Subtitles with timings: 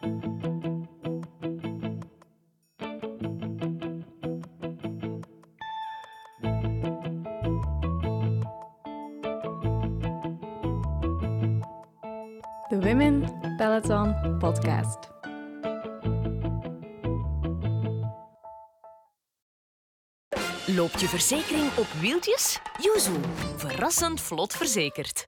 [0.00, 0.08] De
[12.80, 14.98] Women Peloton Podcast.
[20.66, 22.60] Loopt je verzekering op wieltjes?
[22.80, 23.12] Yuzu,
[23.56, 25.27] verrassend vlot verzekerd.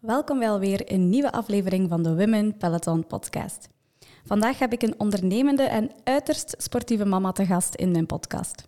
[0.00, 3.68] Welkom wel weer een nieuwe aflevering van de Women Peloton Podcast.
[4.24, 8.64] Vandaag heb ik een ondernemende en uiterst sportieve mama te gast in mijn podcast.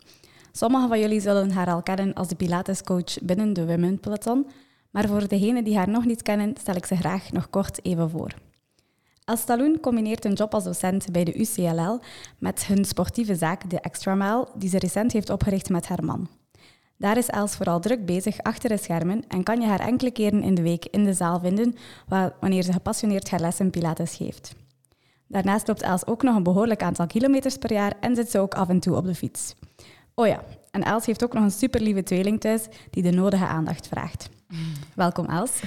[0.52, 4.46] Sommigen van jullie zullen haar al kennen als de Pilatescoach binnen de Women Peloton,
[4.90, 8.10] maar voor degenen die haar nog niet kennen, stel ik ze graag nog kort even
[8.10, 8.34] voor.
[9.24, 12.00] Els Taloen combineert een job als docent bij de UCLL
[12.38, 16.39] met hun sportieve zaak, de Extra Mile, die ze recent heeft opgericht met haar man.
[17.00, 20.42] Daar is Els vooral druk bezig achter de schermen en kan je haar enkele keren
[20.42, 21.74] in de week in de zaal vinden
[22.40, 24.54] wanneer ze gepassioneerd haar lessen Pilates geeft.
[25.26, 28.54] Daarnaast loopt Els ook nog een behoorlijk aantal kilometers per jaar en zit ze ook
[28.54, 29.54] af en toe op de fiets.
[30.14, 33.88] Oh ja, en Els heeft ook nog een superlieve tweeling thuis die de nodige aandacht
[33.88, 34.28] vraagt.
[34.94, 35.60] Welkom Els.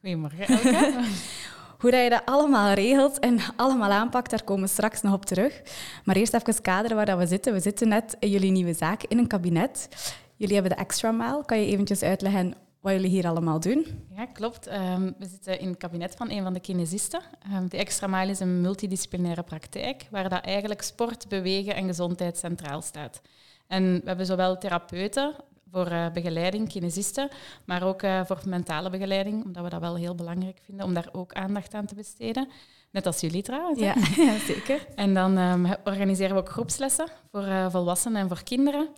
[0.00, 0.94] Goedemorgen Elke.
[1.78, 5.26] Hoe dat je dat allemaal regelt en allemaal aanpakt, daar komen we straks nog op
[5.26, 5.62] terug.
[6.04, 7.52] Maar eerst even kaderen waar dat we zitten.
[7.52, 9.88] We zitten net in jullie nieuwe zaak in een kabinet.
[10.36, 11.42] Jullie hebben de Extra Mile.
[11.44, 14.06] Kan je eventjes uitleggen wat jullie hier allemaal doen?
[14.16, 14.66] Ja, klopt.
[14.66, 17.20] Um, we zitten in het kabinet van een van de kinesisten.
[17.52, 22.38] Um, de Extra Mile is een multidisciplinaire praktijk waar dat eigenlijk sport, bewegen en gezondheid
[22.38, 23.20] centraal staat.
[23.66, 25.34] En we hebben zowel therapeuten
[25.70, 27.28] voor uh, begeleiding, kinesisten,
[27.64, 31.08] maar ook uh, voor mentale begeleiding, omdat we dat wel heel belangrijk vinden om daar
[31.12, 32.48] ook aandacht aan te besteden.
[32.90, 33.80] Net als jullie trouwens.
[33.80, 34.86] Ja, ja zeker.
[34.94, 38.88] En dan um, organiseren we ook groepslessen voor uh, volwassenen en voor kinderen.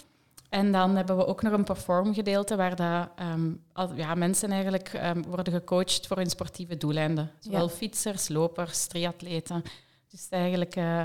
[0.49, 4.93] En dan hebben we ook nog een performgedeelte waar dat, um, al, ja, mensen eigenlijk
[5.05, 7.31] um, worden gecoacht voor hun sportieve doeleinden.
[7.39, 7.69] Zowel ja.
[7.69, 9.63] fietsers, lopers, triatleten.
[10.11, 11.05] Dus eigenlijk uh,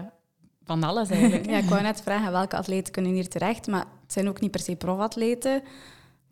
[0.64, 1.50] van alles eigenlijk.
[1.52, 4.52] ja, ik wou net vragen welke atleten kunnen hier terecht, maar het zijn ook niet
[4.52, 5.63] per se profatleten.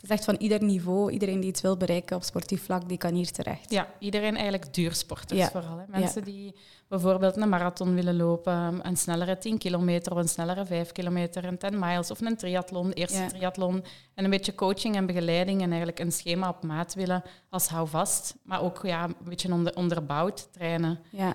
[0.01, 2.97] Het is echt van ieder niveau, iedereen die iets wil bereiken op sportief vlak, die
[2.97, 3.71] kan hier terecht.
[3.71, 5.49] Ja, iedereen eigenlijk duursporters ja.
[5.49, 5.77] vooral.
[5.77, 5.83] Hè.
[5.87, 6.31] Mensen ja.
[6.31, 6.55] die
[6.87, 11.57] bijvoorbeeld een marathon willen lopen, een snellere 10 kilometer of een snellere 5 kilometer, een
[11.57, 13.27] 10 miles of een triathlon, eerste ja.
[13.27, 13.83] triathlon.
[14.13, 18.35] En een beetje coaching en begeleiding en eigenlijk een schema op maat willen als houvast.
[18.43, 20.99] Maar ook ja, een beetje onder, onderbouwd trainen.
[21.09, 21.33] Ja.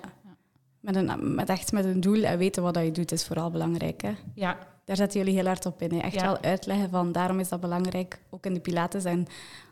[0.79, 4.01] Met, een, met echt met een doel en weten wat je doet is vooral belangrijk.
[4.01, 4.13] Hè?
[4.33, 5.91] Ja, daar zetten jullie heel hard op in.
[5.91, 5.99] Hè?
[5.99, 9.27] Echt wel uitleggen van daarom is dat belangrijk, ook in de Pilates en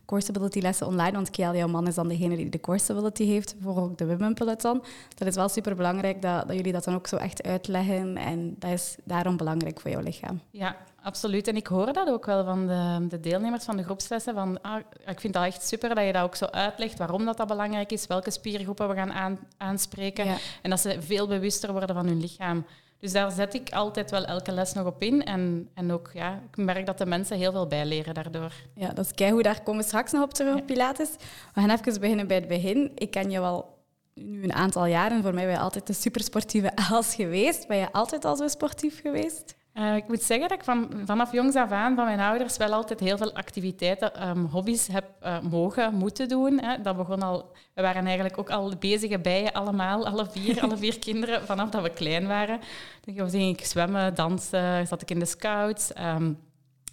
[0.06, 1.12] core stability lessen online.
[1.12, 4.06] Want Kiel, jouw man, is dan degene die de core stability heeft voor ook de
[4.06, 4.84] women peloton.
[5.16, 8.18] Dat is wel super belangrijk dat, dat jullie dat dan ook zo echt uitleggen.
[8.18, 10.42] En dat is daarom belangrijk voor jouw lichaam.
[10.52, 11.48] Ja, absoluut.
[11.48, 14.34] En ik hoor dat ook wel van de, de deelnemers van de groepslessen.
[14.34, 17.38] Van, ah, ik vind dat echt super dat je dat ook zo uitlegt, waarom dat,
[17.38, 20.26] dat belangrijk is, welke spiergroepen we gaan aan, aanspreken.
[20.26, 20.38] Ja.
[20.62, 22.66] En dat ze veel bewuster worden van hun lichaam.
[23.04, 25.24] Dus daar zet ik altijd wel elke les nog op in.
[25.24, 28.54] En, en ook, ja, ik merk dat de mensen heel veel bijleren daardoor.
[28.76, 30.62] Ja, dat is hoe Daar komen we straks nog op terug, ja.
[30.62, 31.10] Pilates.
[31.54, 32.92] We gaan even beginnen bij het begin.
[32.96, 33.78] Ik ken je wel
[34.14, 35.22] nu een aantal jaren.
[35.22, 37.68] Voor mij ben je altijd een supersportieve Els geweest.
[37.68, 39.56] Ben je altijd al zo sportief geweest?
[39.74, 42.74] Uh, ik moet zeggen dat ik van, vanaf jongs af aan van mijn ouders wel
[42.74, 46.62] altijd heel veel activiteiten, um, hobby's heb uh, mogen, moeten doen.
[46.62, 46.82] Hè.
[46.82, 51.00] Dat begon al, we waren eigenlijk ook al bezige bijen allemaal, alle vier, alle vier
[51.06, 52.60] kinderen, vanaf dat we klein waren.
[53.06, 55.92] Dan ging ik zwemmen, dansen, zat ik in de scouts.
[56.00, 56.40] Um,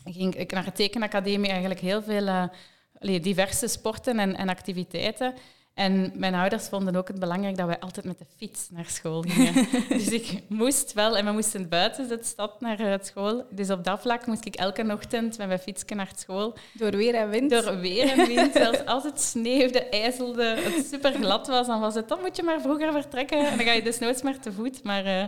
[0.04, 5.34] ging ik naar de tekenacademie, eigenlijk heel veel uh, diverse sporten en, en activiteiten.
[5.80, 9.22] En mijn ouders vonden ook het belangrijk dat wij altijd met de fiets naar school
[9.22, 9.66] gingen.
[9.88, 13.46] dus ik moest wel, en we moesten buiten de stad naar het school.
[13.50, 16.56] Dus op dat vlak moest ik elke ochtend met mijn fietsje naar school.
[16.72, 17.50] Door weer en wind?
[17.50, 18.52] Door weer en wind.
[18.52, 22.42] Zelfs als het sneeuwde, ijzelde, het super glad was, dan was het, dan moet je
[22.42, 23.38] maar vroeger vertrekken.
[23.38, 24.82] En dan ga je dus nooit meer te voet.
[24.82, 25.24] Maar uh,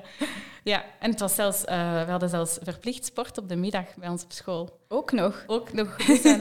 [0.65, 4.09] ja, en het was zelfs, uh, we hadden zelfs verplicht sport op de middag bij
[4.09, 4.81] ons op school.
[4.89, 5.45] Ook nog?
[5.47, 5.97] Ook nog.
[6.07, 6.41] Dus, uh,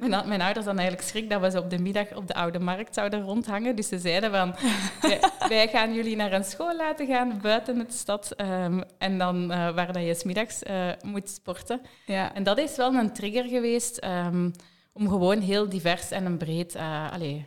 [0.00, 2.58] mijn, mijn ouders hadden eigenlijk schrik dat we ze op de middag op de Oude
[2.58, 3.76] Markt zouden rondhangen.
[3.76, 4.54] Dus ze zeiden van,
[5.08, 8.40] wij, wij gaan jullie naar een school laten gaan buiten de stad.
[8.40, 11.80] Um, en dan uh, waar dat je smiddags uh, moet sporten.
[12.06, 12.34] Ja.
[12.34, 14.52] En dat is wel een trigger geweest um,
[14.92, 16.76] om gewoon heel divers en een breed
[17.12, 17.42] allez,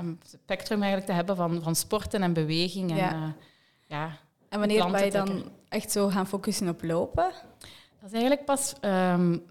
[0.00, 2.90] um, spectrum eigenlijk te hebben van, van sporten en beweging.
[2.90, 3.34] En, ja.
[3.86, 4.18] ja
[4.52, 7.32] en wanneer ben je dan echt zo gaan focussen op lopen?
[8.00, 9.42] Dat is eigenlijk pas um,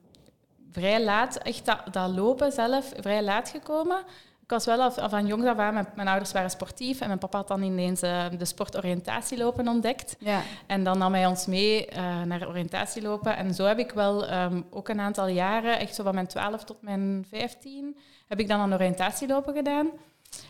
[0.72, 3.98] vrij laat, echt dat, dat, lopen zelf, vrij laat gekomen.
[4.44, 7.20] Ik was wel af, van jongs af aan, mijn, mijn, ouders waren sportief en mijn
[7.20, 10.16] papa had dan ineens uh, de sportoriëntatielopen ontdekt.
[10.20, 10.42] Ja.
[10.68, 13.38] En dan nam hij ons mee uh, naar oriëntatielopen.
[13.38, 16.64] En zo heb ik wel um, ook een aantal jaren, echt zo van mijn 12
[16.64, 17.98] tot mijn 15,
[18.28, 19.90] heb ik dan een oriëntatielopen gedaan.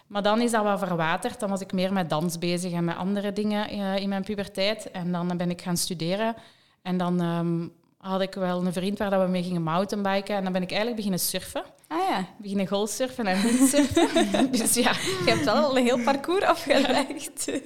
[0.08, 1.40] Maar dan is dat wat verwaterd.
[1.40, 4.92] Dan was ik meer met dans bezig en met andere dingen eh, in mijn puberteit.
[4.92, 6.36] En dan ben ik gaan studeren.
[6.82, 7.68] En dan ehm,
[7.98, 10.36] had ik wel een vriend waar dat we mee gingen mountainbiken.
[10.36, 11.64] En dan ben ik eigenlijk beginnen surfen.
[11.88, 12.26] Ah ja.
[12.38, 14.52] Beginnen golfsurfen en windsurfen.
[14.52, 17.52] dus ja, Je hebt wel al een heel parcours afgelegd.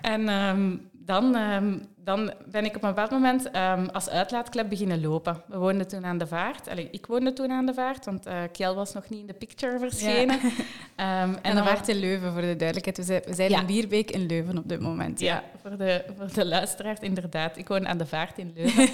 [0.00, 5.00] En ehm, dan, ehm, dan ben ik op een bepaald moment ehm, als uitlaatklep beginnen
[5.00, 5.42] lopen.
[5.46, 6.68] We woonden toen aan de vaart.
[6.68, 9.32] Allee, ik woonde toen aan de vaart, want uh, Kjell was nog niet in de
[9.32, 10.40] picture verschenen.
[10.96, 12.96] en, en de vaart in Leuven, voor de duidelijkheid.
[12.96, 15.20] We zijn, we zijn in Bierbeek in Leuven op dit moment.
[15.20, 17.56] Ja, voor, de, voor de luisteraars inderdaad.
[17.56, 18.88] Ik woon aan de vaart in Leuven.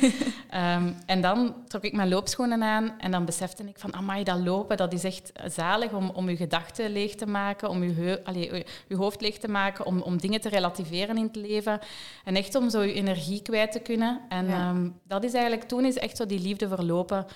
[1.07, 4.77] en dan trok ik mijn loopschoenen aan en dan besefte ik van, amai, dat lopen,
[4.77, 8.97] dat is echt zalig om, om je gedachten leeg te maken, om je, allee, je
[8.97, 11.81] hoofd leeg te maken, om, om dingen te relativeren in het leven.
[12.25, 14.21] En echt om zo je energie kwijt te kunnen.
[14.29, 17.27] En ehm, dat is eigenlijk, toen is echt zo die liefde verlopen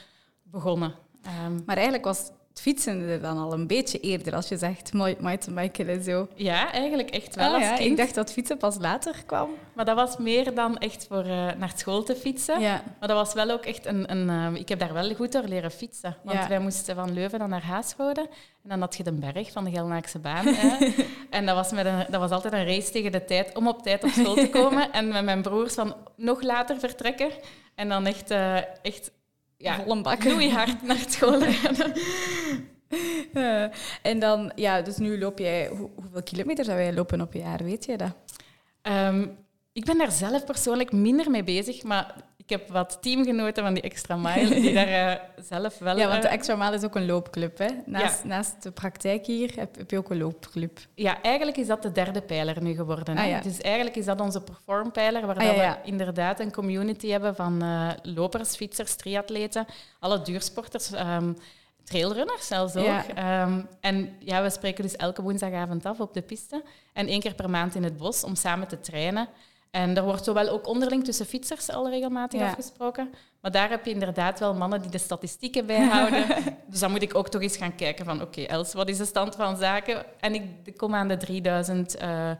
[0.42, 0.94] begonnen.
[1.46, 5.88] Um, maar eigenlijk was het fietsen dan al een beetje eerder, als je zegt mountainbiken
[5.88, 6.28] en zo.
[6.34, 7.54] Ja, eigenlijk echt wel.
[7.54, 7.78] Ah, ja.
[7.78, 9.50] Ik dacht dat fietsen pas later kwam.
[9.72, 12.60] Maar dat was meer dan echt voor uh, naar school te fietsen.
[12.60, 12.82] Ja.
[12.98, 14.10] Maar dat was wel ook echt een...
[14.10, 16.16] een uh, ik heb daar wel goed door leren fietsen.
[16.22, 16.48] Want ja.
[16.48, 18.20] wij moesten van Leuven dan naar Haasrode.
[18.62, 20.46] En dan had je de berg van de Gelnaakse baan.
[20.56, 20.88] hè.
[21.30, 23.82] En dat was, met een, dat was altijd een race tegen de tijd om op
[23.82, 24.92] tijd op school te komen.
[24.98, 27.30] en met mijn broers van nog later vertrekken.
[27.74, 29.10] En dan echt, uh, echt
[29.56, 30.24] ja, Volle bak.
[30.24, 31.92] hard naar school rennen.
[33.34, 33.66] Uh,
[34.02, 35.68] en dan, ja, dus nu loop jij...
[35.68, 38.16] Hoe, hoeveel kilometer zou jij lopen op een jaar, weet je dat?
[38.82, 39.38] Um,
[39.72, 42.14] ik ben daar zelf persoonlijk minder mee bezig, maar
[42.46, 45.98] ik heb wat teamgenoten van die Extra Mile die daar uh, zelf wel...
[45.98, 47.68] Ja, want de Extra Mile is ook een loopclub, hè?
[47.86, 48.28] Naast, ja.
[48.28, 50.78] naast de praktijk hier heb, heb, je ook een loopclub.
[50.94, 53.16] Ja, eigenlijk is dat de derde pijler nu geworden.
[53.16, 53.40] Ah, ja.
[53.40, 57.90] Dus eigenlijk is dat onze performpijler, waar ah, we inderdaad een community hebben van uh,
[58.02, 59.66] lopers, fietsers, triatleten,
[59.98, 60.92] alle duursporters...
[60.92, 61.36] Um,
[61.84, 63.02] trailrunners zelfs ook.
[63.18, 66.62] Um, en ja, we spreken dus elke woensdagavond af op de piste.
[66.92, 69.28] En één keer per maand in het bos om samen te trainen.
[69.76, 73.10] En er wordt zowel ook onderling tussen fietsers al regelmatig afgesproken.
[73.40, 76.26] Maar daar heb je inderdaad wel mannen die de statistieken bijhouden.
[76.70, 78.22] dus dan moet ik ook toch eens gaan kijken van...
[78.22, 80.04] Oké, Els, wat is de stand van zaken?
[80.20, 82.02] En ik kom aan de 3000...
[82.02, 82.30] Uh,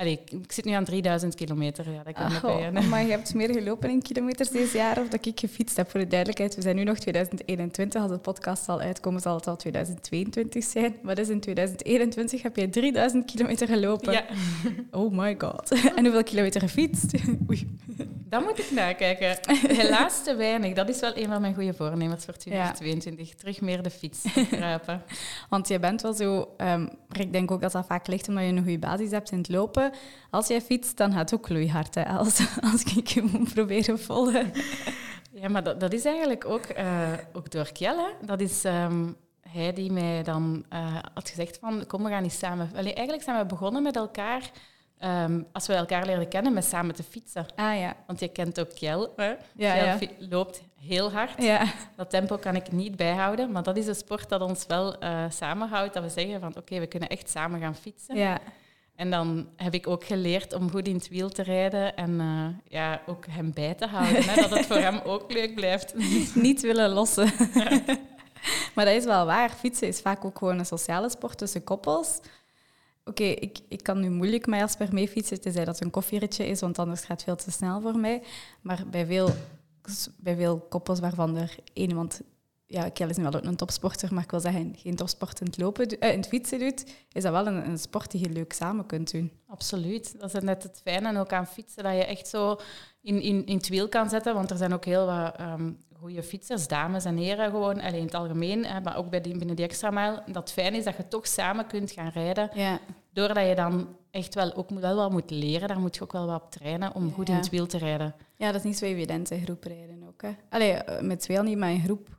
[0.00, 1.90] Allee, ik zit nu aan 3000 kilometer.
[1.90, 5.08] Ja, dat kan oh, bij, maar je hebt meer gelopen in kilometers deze jaar of
[5.08, 6.54] dat ik gefietst heb, voor de duidelijkheid.
[6.54, 8.02] We zijn nu nog 2021.
[8.02, 10.94] Als de podcast zal uitkomen, zal het al 2022 zijn.
[11.02, 14.12] Maar dus in 2021 heb je 3000 kilometer gelopen.
[14.12, 14.24] Ja.
[14.90, 15.70] Oh my god.
[15.96, 17.14] En hoeveel kilometer gefietst?
[17.50, 17.76] Oei.
[18.28, 19.38] Dat moet ik nakijken.
[19.68, 20.74] Helaas te weinig.
[20.74, 23.34] Dat is wel een van mijn goede voornemens voor 2022.
[23.34, 25.02] Terug meer de fiets kruipen.
[25.48, 26.48] Want je bent wel zo...
[26.58, 29.38] Um, ik denk ook dat dat vaak ligt omdat je een goede basis hebt in
[29.38, 29.89] het lopen.
[30.30, 31.94] Als jij fietst, dan gaat het ook gloeihard.
[31.94, 32.40] Hè, als,
[32.72, 34.52] als ik je moet proberen volgen.
[35.32, 37.96] Ja, maar dat, dat is eigenlijk ook, uh, ook door Kjell.
[37.96, 38.26] Hè.
[38.26, 38.64] Dat is...
[38.64, 42.70] Um, hij die mij dan uh, had gezegd van, kom, we gaan niet samen...
[42.74, 44.50] Allee, eigenlijk zijn we begonnen met elkaar
[45.04, 47.46] Um, als we elkaar leren kennen met samen te fietsen.
[47.54, 47.96] Ah, ja.
[48.06, 49.08] Want je kent ook Kjell.
[49.16, 49.28] Hè?
[49.54, 50.26] Ja, Kjell ja.
[50.28, 51.42] loopt heel hard.
[51.42, 51.72] Ja.
[51.96, 53.52] Dat tempo kan ik niet bijhouden.
[53.52, 55.94] Maar dat is een sport dat ons wel uh, samenhoudt.
[55.94, 58.16] Dat we zeggen van oké, we kunnen echt samen gaan fietsen.
[58.16, 58.38] Ja.
[59.00, 62.46] En dan heb ik ook geleerd om goed in het wiel te rijden en uh,
[62.68, 64.22] ja, ook hem bij te houden.
[64.24, 65.94] Hè, dat het voor hem ook leuk blijft.
[66.34, 67.32] Niet willen lossen.
[68.74, 69.50] maar dat is wel waar.
[69.50, 72.20] Fietsen is vaak ook gewoon een sociale sport tussen koppels.
[73.04, 76.46] Oké, ik, ik kan nu moeilijk met Jasper mee fietsen, tenzij dat het een koffieritje
[76.46, 78.22] is, want anders gaat het veel te snel voor mij.
[78.60, 79.30] Maar bij veel,
[80.16, 82.20] bij veel koppels waarvan er één iemand...
[82.72, 85.58] Ja, Kjell is nu wel een topsporter, maar ik wil zeggen, geen topsport in het,
[85.58, 88.52] lopen, uh, in het fietsen doet, is dat wel een, een sport die je leuk
[88.52, 89.32] samen kunt doen.
[89.46, 90.20] Absoluut.
[90.20, 92.56] Dat is net het fijne en ook aan fietsen, dat je echt zo
[93.02, 96.22] in, in, in het wiel kan zetten, want er zijn ook heel wat um, goede
[96.22, 99.56] fietsers, dames en heren gewoon, alleen in het algemeen, hè, maar ook bij die, binnen
[99.56, 102.50] die extra mijl, dat fijn is dat je toch samen kunt gaan rijden.
[102.54, 102.78] Ja.
[103.12, 106.26] Doordat je dan echt wel ook wel wat moet leren, daar moet je ook wel
[106.26, 108.14] wat op trainen om goed in het wiel te rijden.
[108.36, 110.22] Ja, dat is niet zo evident in groep rijden ook.
[110.22, 110.30] Hè.
[110.48, 112.18] Allee, eh, met twee al niet, maar in groep.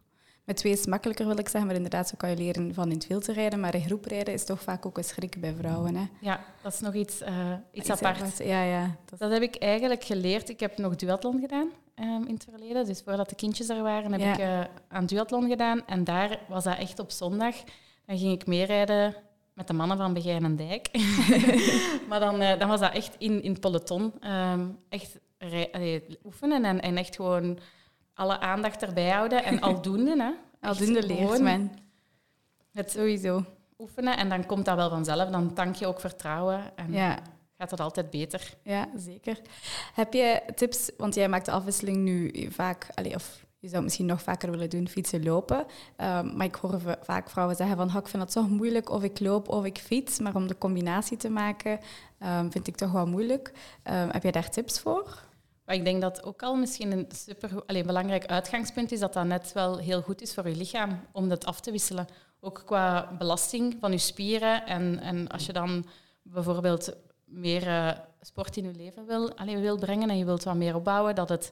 [0.51, 2.93] Met twee is makkelijker, wil ik zeggen, maar inderdaad, zo kan je leren van in
[2.93, 3.59] het wiel te rijden.
[3.59, 5.95] Maar in groep rijden is toch vaak ook een schrik bij vrouwen.
[5.95, 6.05] Hè.
[6.21, 8.37] Ja, dat is nog iets, uh, iets, apart.
[8.37, 8.95] Ja, ja.
[9.05, 9.19] Dat...
[9.19, 9.31] dat...
[9.31, 10.49] heb ik eigenlijk geleerd.
[10.49, 11.69] Ik heb nog duathlon gedaan.
[11.95, 12.85] Ehm, in het verleden.
[12.85, 15.87] Dus voordat de kindjes er waren, heb ik uh, aan duathlon gedaan.
[15.87, 17.55] En daar was dat echt op zondag.
[18.05, 19.15] Dan ging ik meerijden
[19.53, 20.89] met de mannen van Begijn en Dijk.
[22.09, 24.13] maar dan, uh, dan was dat echt in, in het peloton.
[24.29, 25.19] Um, echt
[26.23, 27.59] oefenen en, en echt gewoon
[28.21, 29.43] alle aandacht erbij houden.
[29.43, 30.31] En aldoende, hè.
[30.67, 31.71] Aldoende leert men.
[32.71, 33.45] Het sowieso
[33.77, 35.29] oefenen en dan komt dat wel vanzelf.
[35.29, 36.77] Dan tank je ook vertrouwen.
[36.77, 37.19] En, ja
[37.61, 38.53] gaat dat altijd beter.
[38.63, 39.41] Ja, zeker.
[39.93, 43.83] Heb je tips, want jij maakt de afwisseling nu vaak, allez, of je zou het
[43.83, 45.65] misschien nog vaker willen doen, fietsen, lopen.
[45.95, 49.19] Ehm, maar ik hoor vaak vrouwen zeggen van, ik vind het zo moeilijk of ik
[49.19, 50.19] loop of ik fiets.
[50.19, 51.79] Maar om de combinatie te maken,
[52.17, 53.51] ehm, vind ik toch wel moeilijk.
[53.83, 55.29] Ehm, heb je daar tips voor?
[55.71, 59.25] Maar ik denk dat ook al misschien een super alleen belangrijk uitgangspunt is dat dat
[59.25, 62.07] net wel heel goed is voor je lichaam om dat af te wisselen.
[62.39, 64.65] Ook qua belasting van je spieren.
[64.65, 65.85] En, en als je dan
[66.21, 66.93] bijvoorbeeld
[67.25, 70.75] meer uh, sport in je leven wil, alleen wil brengen en je wilt wat meer
[70.75, 71.51] opbouwen, dat het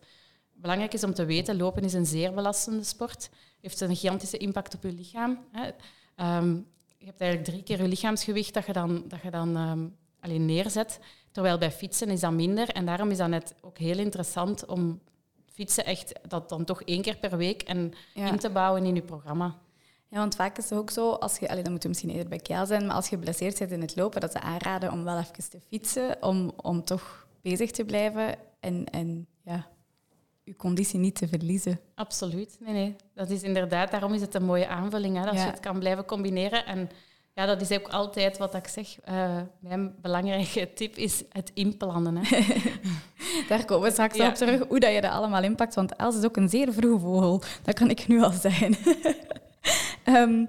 [0.53, 3.29] belangrijk is om te weten, lopen is een zeer belastende sport.
[3.61, 5.39] Heeft een gigantische impact op je lichaam.
[6.15, 6.55] Ehm,
[6.97, 10.45] je hebt eigenlijk drie keer je lichaamsgewicht dat je dan, dat je dan um, alleen
[10.45, 10.99] neerzet.
[11.39, 12.69] Terwijl bij fietsen is dat minder.
[12.69, 15.01] En daarom is dat net ook heel interessant om
[15.45, 19.01] fietsen echt dat dan toch één keer per week en in te bouwen in je
[19.01, 19.57] programma.
[20.09, 22.27] Ja, want vaak is het ook zo, als je, allee, dan moet je misschien eerder
[22.27, 25.03] bij Kjell zijn, maar als je geblesseerd zit in het lopen, dat ze aanraden om
[25.03, 29.67] wel even te fietsen, om, om toch bezig te blijven en, en ja,
[30.43, 31.79] je conditie niet te verliezen.
[31.95, 32.57] Absoluut.
[32.59, 32.95] Nee, nee.
[33.13, 36.05] Dat is inderdaad, daarom is het een mooie aanvulling, hè, als je het kan blijven
[36.05, 36.65] combineren.
[36.65, 36.89] En
[37.39, 38.95] ja, dat is ook altijd wat ik zeg.
[39.09, 42.17] Uh, mijn belangrijke tip is het inplannen.
[42.17, 42.39] Hè.
[43.49, 45.75] Daar komen we straks op terug, hoe dat je dat allemaal inpakt.
[45.75, 47.41] Want Els is ook een zeer vroege vogel.
[47.63, 48.75] Dat kan ik nu al zeggen.
[50.05, 50.47] um,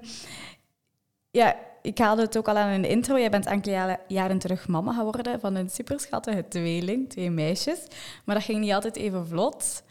[1.39, 3.19] ja, ik haalde het ook al aan in de intro.
[3.19, 7.79] Jij bent enkele jaren terug mama geworden van een superschattige tweeling, twee meisjes.
[8.25, 9.83] Maar dat ging niet altijd even vlot.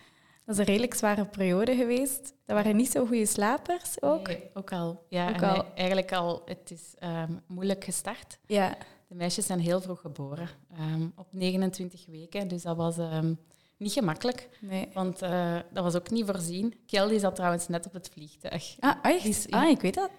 [0.45, 2.33] Dat is een redelijk zware periode geweest.
[2.51, 4.27] Dat waren niet zo goede slapers ook.
[4.27, 5.07] Nee, ook al.
[5.09, 5.65] Ja, ook al.
[5.75, 8.39] eigenlijk al, het is um, moeilijk gestart.
[8.47, 8.77] Ja.
[9.09, 12.49] De meisjes zijn heel vroeg geboren, um, op 29 weken.
[12.49, 13.39] Dus dat was um,
[13.77, 14.49] niet gemakkelijk.
[14.61, 14.89] Nee.
[14.93, 16.75] Want uh, dat was ook niet voorzien.
[16.87, 18.77] Kelly zat trouwens net op het vliegtuig.
[18.79, 19.25] Ah, echt?
[19.25, 20.11] Dus, ah, ik weet dat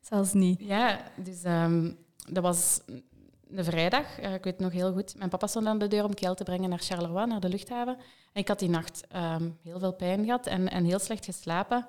[0.00, 0.60] zelfs niet.
[0.60, 1.42] Ja, dus
[2.30, 2.80] dat was
[3.54, 5.14] een vrijdag, uh, ik weet het nog heel goed.
[5.16, 7.96] Mijn papa stond aan de deur om Kiel te brengen naar Charleroi, naar de luchthaven.
[8.32, 11.86] En ik had die nacht um, heel veel pijn gehad en, en heel slecht geslapen.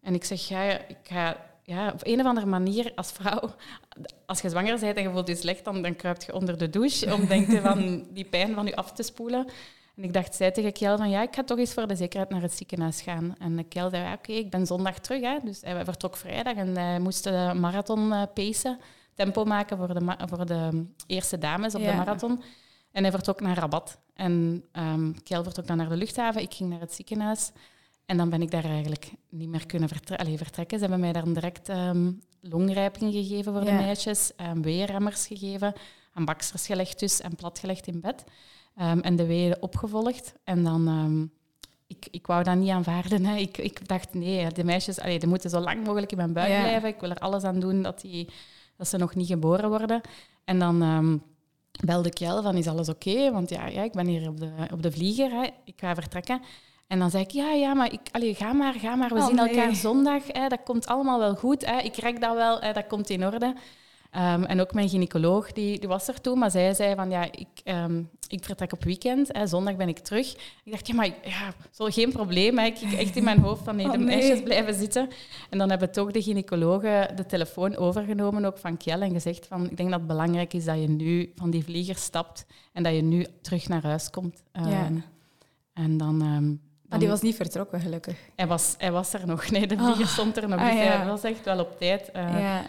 [0.00, 3.50] En ik zeg, ja, ik ga ja, op een of andere manier als vrouw,
[4.26, 6.70] als je zwanger bent en je voelt je slecht, dan, dan kruipt je onder de
[6.70, 9.46] douche om denken van die pijn van je af te spoelen.
[9.96, 12.30] En ik dacht, zei tegen Kjell van ja, ik ga toch eens voor de zekerheid
[12.30, 13.34] naar het ziekenhuis gaan.
[13.38, 15.20] En Kjell zei, oké, ik ben zondag terug.
[15.20, 15.38] Hè.
[15.44, 18.78] Dus hij vertrok vrijdag en hij moest de marathon uh, pacen
[19.18, 22.42] tempo maken voor de, voor de eerste dames op de marathon.
[22.92, 23.98] En hij vertrok naar Rabat.
[24.14, 26.42] En um, ehm, Kjell vertrok dan naar de luchthaven.
[26.42, 27.52] Ik ging naar het ziekenhuis.
[28.06, 30.78] En dan ben ik daar eigenlijk niet meer kunnen vertrekken.
[30.78, 35.72] Ze hebben mij dan direct um, longrijping gegeven voor de meisjes, um, ehm, weerremmers gegeven,
[36.12, 38.24] aan baksters gelegd dus en platgelegd in bed.
[39.02, 40.34] en de weeën opgevolgd.
[40.44, 41.30] En dan...
[41.86, 43.24] ik, ik wou dat niet aanvaarden.
[43.24, 43.36] Hè.
[43.36, 46.60] Ik, ik dacht, nee, de meisjes allee, die moeten zo lang mogelijk in mijn buik
[46.60, 46.88] blijven.
[46.88, 48.28] Ik wil er alles aan doen dat die
[48.78, 50.00] dat ze nog niet geboren worden.
[50.44, 51.22] En dan um,
[51.84, 53.32] belde ik Jel van, is alles oké?
[53.32, 55.46] Want ja, ja, ik ben hier op de, op de vlieger, hè.
[55.64, 56.40] ik ga vertrekken.
[56.86, 59.08] En dan zei ik, ja, ja, maar ik, allee, ga maar, ga maar.
[59.08, 60.22] We oh, zien elkaar zondag.
[60.26, 60.48] Hè.
[60.48, 61.66] Dat komt allemaal wel goed.
[61.66, 61.78] Hè.
[61.78, 62.60] Ik rek dat wel.
[62.60, 62.72] Hè.
[62.72, 63.54] Dat komt in orde.
[64.16, 67.32] Um, en ook mijn gynaecoloog, die, die, was er toen, maar zij zei van ja,
[67.32, 70.32] ik, um, ik vertrek op weekend, hè, zondag ben ik terug.
[70.64, 72.58] Ik dacht, ja, maar ja, zo geen probleem.
[72.58, 72.64] Hè.
[72.64, 75.08] Ik echt in mijn hoofd van nee, oh, de meisjes blijven zitten.
[75.50, 79.70] En dan hebben toch de gynaecologen de telefoon overgenomen, ook van Kjell, en gezegd van
[79.70, 82.94] ik denk dat het belangrijk is dat je nu van die vlieger stapt en dat
[82.94, 84.42] je nu terug naar huis komt.
[84.52, 84.88] Um, ja.
[85.72, 86.16] En dan...
[86.88, 88.18] Maar die was niet vertrokken, gelukkig.
[88.36, 89.50] Hij was, hij was er nog.
[89.50, 90.10] Nee, de vlieger oh.
[90.10, 90.60] stond er nog.
[90.60, 90.96] Ah, dus ja.
[90.96, 92.10] hij was echt wel op tijd.
[92.16, 92.66] Uh, ja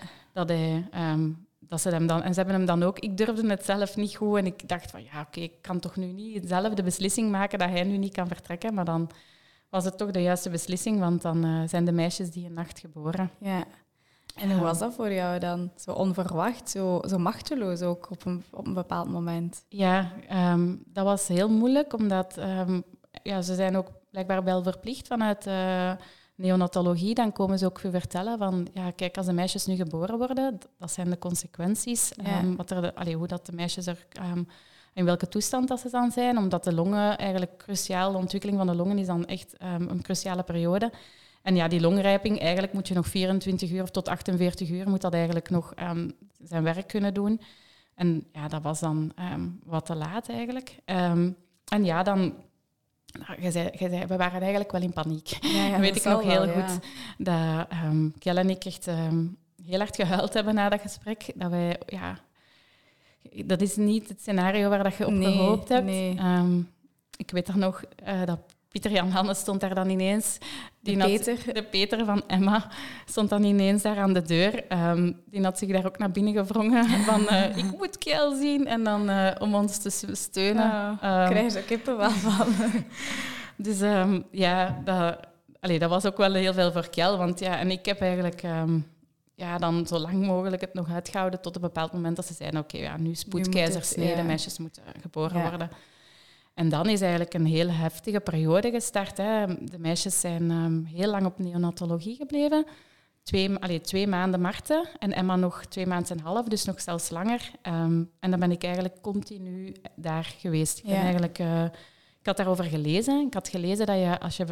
[0.48, 0.90] dat hij...
[1.14, 3.00] Um, dat ze hem dan, en ze hebben hem dan ook...
[3.00, 5.96] Ik durfde het zelf niet goed en ik dacht van ja, oké, ik kan toch
[5.96, 8.74] nu niet zelf de beslissing maken dat hij nu niet kan vertrekken.
[8.74, 9.10] Maar dan
[9.70, 12.80] was het toch de juiste beslissing, want dan uh, zijn de meisjes die een nacht
[12.80, 13.32] geboren.
[13.40, 13.64] Ja.
[14.36, 15.72] En hoe was dat voor jou dan?
[15.76, 19.66] Zo onverwacht, zo, zo machteloos ook op een, op een bepaald moment?
[19.68, 20.12] Ja,
[20.54, 22.84] um, dat was heel moeilijk, omdat um,
[23.24, 25.48] ja, ze zijn ook blijkbaar wel verplicht vanuit...
[25.48, 25.92] Uh,
[26.40, 30.60] neonatologie, dan komen ze ook vertellen van, ja, kijk, als de meisjes nu geboren worden,
[30.78, 32.14] dat zijn de consequenties.
[32.14, 34.48] Ehm, wat er de, allee, hoe dat de meisjes er, um,
[34.94, 38.68] in welke toestand dat ze dan zijn, omdat de longen eigenlijk cruciaal, de ontwikkeling van
[38.68, 40.92] de longen is dan echt um, een cruciale periode.
[41.42, 45.14] En ja, die longrijping, eigenlijk moet je nog 24 uur tot 48 uur, moet dat
[45.14, 45.74] eigenlijk nog
[46.44, 47.42] zijn werk kunnen doen.
[47.96, 49.14] En ja, dat was dan
[49.64, 50.80] wat te laat eigenlijk.
[50.86, 52.34] en ja, dan
[53.12, 55.28] nou, zei, zei, we waren eigenlijk wel in paniek.
[55.42, 56.80] Ja, dat weet ik nog heel goed.
[57.18, 59.26] Dat um, Kjell en ik echt ehm,
[59.66, 61.32] heel hard gehuild hebben na dat gesprek.
[61.36, 62.20] Dat wij, ja,
[63.46, 66.20] dat is niet het scenario waar dat je op gehoopt hebt.
[66.20, 66.70] Um,
[67.18, 68.40] ik weet er nog uh, dat
[68.70, 70.38] Pieter Jan Hannes stond daar dan ineens.
[70.82, 71.54] Die de Peter.
[71.54, 72.68] de Peter van Emma
[73.06, 74.64] stond dan ineens daar aan de deur.
[74.90, 76.86] Um, die had zich daar ook naar binnen gevrongen.
[77.10, 78.68] Van, uh, ik moet Kjell zien.
[78.68, 80.64] En dan uh, om ons te steunen.
[80.64, 80.90] Ja,
[81.24, 82.48] um, krijg je kippen wel van.
[83.66, 85.20] dus um, ja, dat,
[85.60, 87.18] allee, dat was ook wel heel veel voor Kel.
[87.18, 88.80] Want ja, en ik heb eigenlijk ehm,
[89.36, 92.60] ja, dan zo lang mogelijk het nog uitgehouden tot een bepaald moment dat ze zeiden,
[92.60, 94.24] oké, ja, nu spoedkeizersnede, ja.
[94.24, 95.50] meisjes moeten geboren Ja.
[95.50, 95.70] worden.
[96.60, 99.18] En dan is eigenlijk een heel heftige periode gestart.
[99.18, 99.46] Hè.
[99.66, 102.66] De meisjes zijn ehm, heel lang op neonatologie gebleven.
[103.24, 106.82] Twee, allee, twee maanden Marten en Emma nog twee maanden en een half, dus nog
[106.82, 107.52] zelfs langer.
[107.62, 110.78] Ehm, en dan ben ik eigenlijk continu daar geweest.
[110.78, 111.02] Ik, ben Ja.
[111.02, 111.64] eigenlijk, eh,
[112.20, 113.26] ik had daarover gelezen.
[113.26, 114.46] Ik had gelezen dat je als je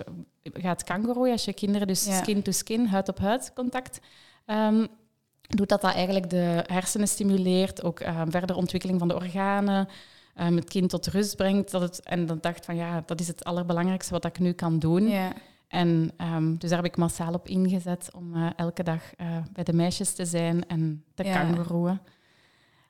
[0.53, 2.21] gaat kangourooien, als je kinderen dus Ja.
[2.23, 3.99] skin to skin, huid op huid contact
[4.45, 4.85] ehm,
[5.47, 9.87] doet, dat dat eigenlijk de hersenen stimuleert, ook ehm, verder ontwikkeling van de organen,
[10.37, 11.71] ehm, het kind tot rust brengt.
[11.71, 14.79] Dat het, en dan dacht van ja, dat is het allerbelangrijkste wat ik nu kan
[14.79, 15.07] doen.
[15.07, 15.31] Ja.
[15.67, 19.63] En ehm, dus daar heb ik massaal op ingezet om eh, elke dag eh, bij
[19.63, 21.41] de meisjes te zijn en te Ja.
[21.41, 21.99] kangoeroeën.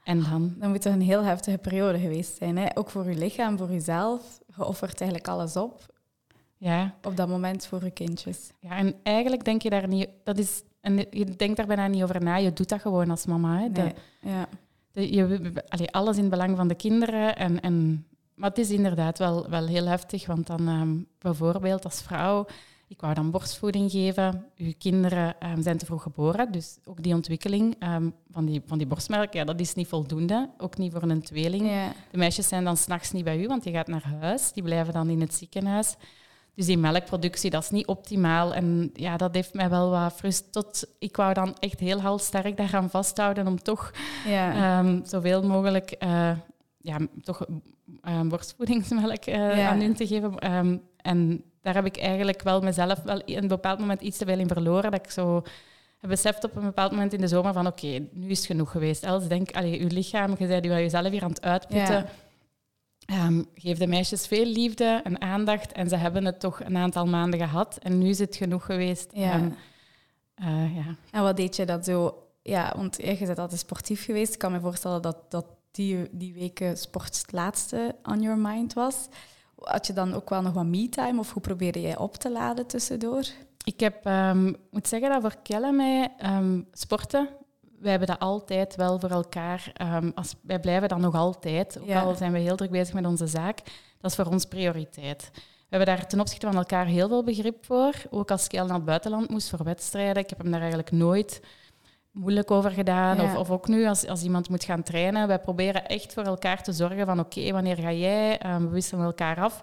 [0.04, 2.58] En dan, Dan moet het een heel heftige periode geweest zijn.
[2.58, 2.66] Hè?
[2.78, 4.40] Ook voor uw lichaam, voor uzelf.
[4.56, 5.86] Je offert eigenlijk alles op
[6.60, 8.50] ja, op dat moment voor uw kindjes.
[8.60, 12.04] ja, en eigenlijk denk je daar niet, dat is, en je denkt daar bijna niet
[12.04, 13.60] over na, je doet dat gewoon als mama.
[13.60, 13.72] Hè.
[13.72, 13.94] De- Nee.
[14.34, 14.48] Ja.
[15.02, 17.36] Je, allee, alles in het belang van de kinderen.
[17.36, 22.02] En, en, maar het is inderdaad wel, wel heel heftig, want dan ehm, bijvoorbeeld als
[22.02, 22.46] vrouw,
[22.88, 24.46] ik wou dan borstvoeding geven.
[24.58, 28.78] Uw kinderen ehm, zijn te vroeg geboren, dus ook die ontwikkeling ehm, van, die, van
[28.78, 30.50] die borstmelk, ja, dat is niet voldoende.
[30.58, 31.70] Ook niet voor een tweeling.
[31.70, 31.94] Ja.
[32.12, 34.52] De meisjes zijn dan s'nachts niet bij u, want die gaat naar huis.
[34.52, 35.96] Die blijven dan in het ziekenhuis.
[36.58, 38.54] Dus die melkproductie, dat is niet optimaal.
[38.54, 40.52] En ja, dat heeft mij wel wat frust.
[40.52, 43.92] Tot, ik wou dan echt heel halsterk daaraan vasthouden om toch
[44.28, 44.54] Ja.
[44.80, 46.32] ehm, zoveel mogelijk eh,
[46.82, 47.46] ja, toch
[48.02, 49.70] eh, borstvoedingsmelk Ja.
[49.70, 50.40] aan hun te geven.
[50.40, 54.26] Ehm, en daar heb ik eigenlijk wel mezelf wel in een bepaald moment iets te
[54.26, 54.92] veel in verloren.
[54.92, 55.44] Dat ik zo
[56.00, 58.72] heb beseft op een bepaald moment in de zomer van oké, nu is het genoeg
[58.72, 59.04] geweest.
[59.04, 62.06] Els, denk, allee, je lichaam, je bent jezelf hier aan het uitputten.
[63.08, 65.72] Ehm, geef de meisjes veel liefde en aandacht.
[65.72, 67.78] En ze hebben het toch een aantal maanden gehad.
[67.78, 69.10] En nu is het genoeg geweest.
[69.14, 69.32] Ja.
[69.32, 69.56] En,
[70.36, 70.96] eh, ja.
[71.12, 72.24] En wat deed je dat zo?
[72.42, 74.34] Ja, want je bent altijd sportief geweest.
[74.34, 78.74] Ik kan me voorstellen dat, dat die, die weken sport het laatste on your mind
[78.74, 79.08] was.
[79.60, 82.68] Had je dan ook wel nog wat me-time of hoe probeerde jij op te laden
[82.68, 83.26] tussendoor?
[83.64, 87.30] Ik heb, ehm, moet zeggen dat voor Kel en mij ehm, sporten,
[87.80, 89.72] wij hebben dat altijd wel voor elkaar.
[89.74, 92.02] ehm, als, wij blijven dat nog altijd, ook Ja.
[92.02, 93.58] al zijn we heel druk bezig met onze zaak.
[94.02, 95.30] Dat is voor ons prioriteit.
[95.34, 97.94] We hebben daar ten opzichte van elkaar heel veel begrip voor.
[98.10, 100.24] Ook als Kel naar het buitenland moest voor wedstrijden.
[100.24, 101.42] Ik heb hem daar eigenlijk nooit
[102.12, 103.18] moeilijk over gedaan.
[103.18, 103.24] Ja.
[103.24, 105.28] Of, of ook nu als, als iemand moet gaan trainen.
[105.28, 108.38] Wij proberen echt voor elkaar te zorgen van oké, wanneer ga jij?
[108.38, 109.62] Ehm, we wisselen elkaar af.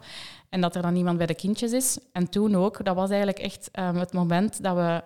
[0.48, 1.98] En dat er dan iemand bij de kindjes is.
[2.12, 5.02] En toen ook, dat was eigenlijk echt ehm, het moment dat we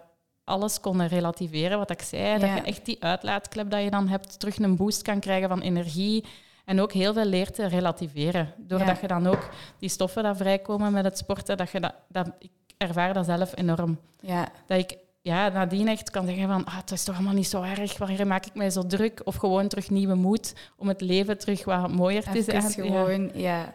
[0.49, 2.39] alles konden relativeren, wat ik zei.
[2.39, 5.61] Dat je echt die uitlaatklep dat je dan hebt, terug een boost kan krijgen van
[5.61, 6.25] energie.
[6.65, 8.55] En ook heel veel leert te relativeren.
[8.57, 8.99] Doordat Ja.
[9.01, 12.51] je dan ook die stoffen dat vrijkomen met het sporten, dat je dat, dat, ik
[12.77, 13.99] ervaar dat zelf enorm.
[14.21, 17.49] Ja, Dat ik ja, nadien echt kan zeggen van, ah, het is toch allemaal niet
[17.49, 19.21] zo erg, wanneer maak ik mij zo druk?
[19.25, 22.63] Of gewoon terug nieuwe moed om het leven terug wat mooier te even zijn.
[22.63, 22.69] Ja.
[23.05, 23.75] gewoon, ja.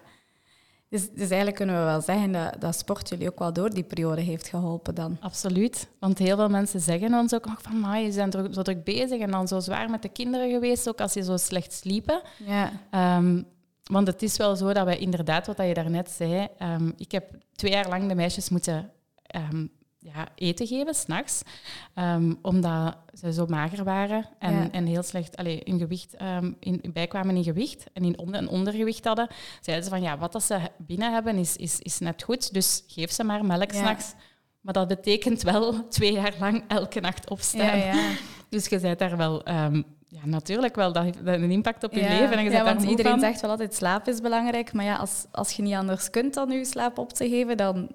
[0.93, 3.83] Dus, dus eigenlijk kunnen we wel zeggen dat, dat sport jullie ook wel door die
[3.83, 5.17] periode heeft geholpen dan.
[5.19, 5.87] Absoluut.
[5.99, 9.19] Want heel veel mensen zeggen ons ook nog van, maar je bent zo druk bezig
[9.19, 12.21] en dan zo zwaar met de kinderen geweest, ook als je zo slecht sliepen.
[12.45, 13.41] Ja, Ehm,
[13.83, 17.35] want het is wel zo dat wij inderdaad, wat je daarnet zei, ehm, ik heb
[17.55, 18.91] twee jaar lang de meisjes moeten
[19.23, 19.65] ehm,
[20.03, 21.41] ja, eten geven, s'nachts,
[21.95, 24.71] um, omdat ze zo mager waren en, Ja.
[24.71, 28.47] en heel slecht allee, in gewicht, ehm, in, bijkwamen in gewicht en in onder, een
[28.49, 29.27] ondergewicht hadden.
[29.61, 32.83] Zeiden ze van, ja, wat dat ze binnen hebben is, is, is net goed, dus
[32.87, 33.77] geef ze maar melk Ja.
[33.77, 34.13] s'nachts.
[34.61, 37.77] Maar dat betekent wel twee jaar lang elke nacht opstaan.
[37.77, 37.93] ja.
[38.49, 39.43] Dus je bent daar wel...
[39.43, 40.91] ehm, ja, natuurlijk wel.
[40.93, 42.37] Dat heeft een impact op je Ja, leven.
[42.37, 43.19] En je ja, want iedereen van.
[43.19, 44.73] zegt wel altijd slaap is belangrijk.
[44.73, 47.89] Maar ja, als, als je niet anders kunt dan je slaap op te geven, dan,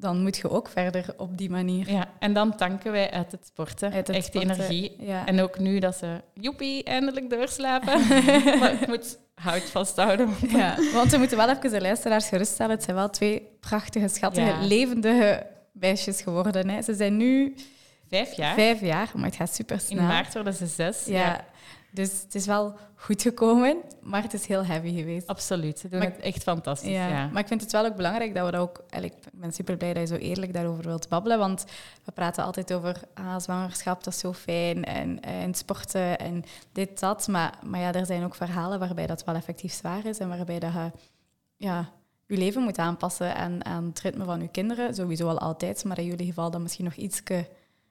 [0.00, 1.90] dan moet je ook verder op die manier.
[1.90, 3.92] Ja, en dan tanken wij uit het sporten.
[3.92, 4.96] Uit het Echt sporten, energie.
[4.98, 5.26] Ja.
[5.26, 8.06] En ook nu dat ze, joepie, eindelijk doorslapen.
[8.60, 10.28] maar ik moet hout vasthouden.
[10.48, 12.74] Ja, want we moeten wel even de luisteraars geruststellen.
[12.74, 14.60] Het zijn wel twee prachtige, schattige, Ja.
[14.66, 16.68] levendige meisjes geworden.
[16.68, 16.82] Hè.
[16.82, 17.54] Ze zijn nu
[18.08, 18.54] Vijf jaar.
[18.54, 20.02] vijf jaar, maar het gaat super In snel.
[20.02, 21.04] maart worden ze zes.
[21.06, 21.44] Ja.
[21.90, 25.26] Dus het is wel goed gekomen, maar het is heel heavy geweest.
[25.26, 25.78] absoluut.
[25.78, 26.90] Ze doen Maar- het echt fantastisch.
[26.90, 27.28] Ja, Ja.
[27.32, 28.82] maar ik vind het wel ook belangrijk dat we dat ook...
[29.00, 31.64] Ik ben super blij dat je zo eerlijk daarover wilt babbelen, want
[32.04, 37.00] we praten altijd over ah, zwangerschap, dat is zo fijn, en, en sporten en dit,
[37.00, 37.26] dat.
[37.28, 40.58] Maar, maar ja, er zijn ook verhalen waarbij dat wel effectief zwaar is en waarbij
[40.58, 40.90] dat je
[41.56, 41.90] ja,
[42.26, 44.94] je leven moet aanpassen aan, aan het ritme van je kinderen.
[44.94, 47.22] Sowieso al altijd, maar in jullie geval dan misschien nog iets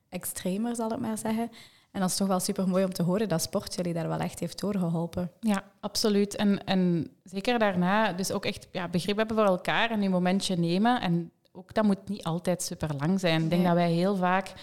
[0.09, 1.51] extremer, zal ik maar zeggen.
[1.91, 4.19] En dat is toch wel super mooi om te horen dat sport jullie daar wel
[4.19, 5.31] echt heeft doorgeholpen.
[5.39, 6.35] Ja, absoluut.
[6.35, 10.55] En, en zeker daarna dus ook echt ja, begrip hebben voor elkaar en een momentje
[10.55, 11.01] nemen.
[11.01, 13.43] En ook, dat moet niet altijd super lang zijn.
[13.43, 13.69] Ik denk Nee.
[13.71, 14.53] dat wij heel vaak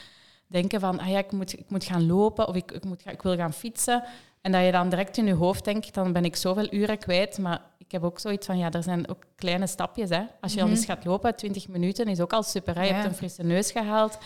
[0.47, 3.23] denken van, ah ja, ik moet, ik moet gaan lopen of ik, ik, moet, ik
[3.23, 4.05] wil gaan fietsen.
[4.41, 7.39] En dat je dan direct in je hoofd denkt, dan ben ik zoveel uren kwijt.
[7.39, 10.09] Maar ik heb ook zoiets van, ja, er zijn ook kleine stapjes.
[10.11, 10.23] Hè.
[10.41, 10.75] Als je al Mhm.
[10.77, 12.75] eens gaat lopen, 20 minuten is ook al super.
[12.75, 12.83] Hè.
[12.83, 12.95] Je Ja.
[12.95, 14.19] hebt een frisse neus gehaald.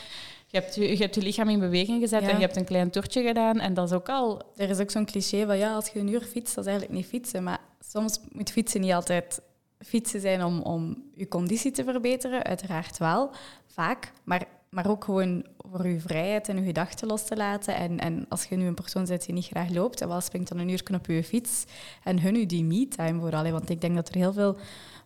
[0.51, 2.29] Je hebt je, je hebt je lichaam in beweging gezet Ja.
[2.29, 3.61] en je hebt een klein toertje gedaan.
[3.61, 4.43] En dat is ook al...
[4.57, 7.01] Er is ook zo'n cliché van ja, als je een uur fietst, dat is eigenlijk
[7.01, 7.43] niet fietsen.
[7.43, 9.41] Maar soms moet fietsen niet altijd
[9.79, 13.31] fietsen zijn om, om je conditie te verbeteren, uiteraard wel,
[13.67, 14.13] vaak.
[14.25, 17.75] Maar, maar ook gewoon voor je vrijheid en je gedachten los te laten.
[17.75, 20.49] En, en als je nu een persoon bent die niet graag loopt, en wel springt
[20.49, 21.65] dan een uur op je fiets
[22.05, 23.45] en hun u die me-time vooral.
[23.45, 23.51] hè.
[23.51, 24.57] Want ik denk dat er heel veel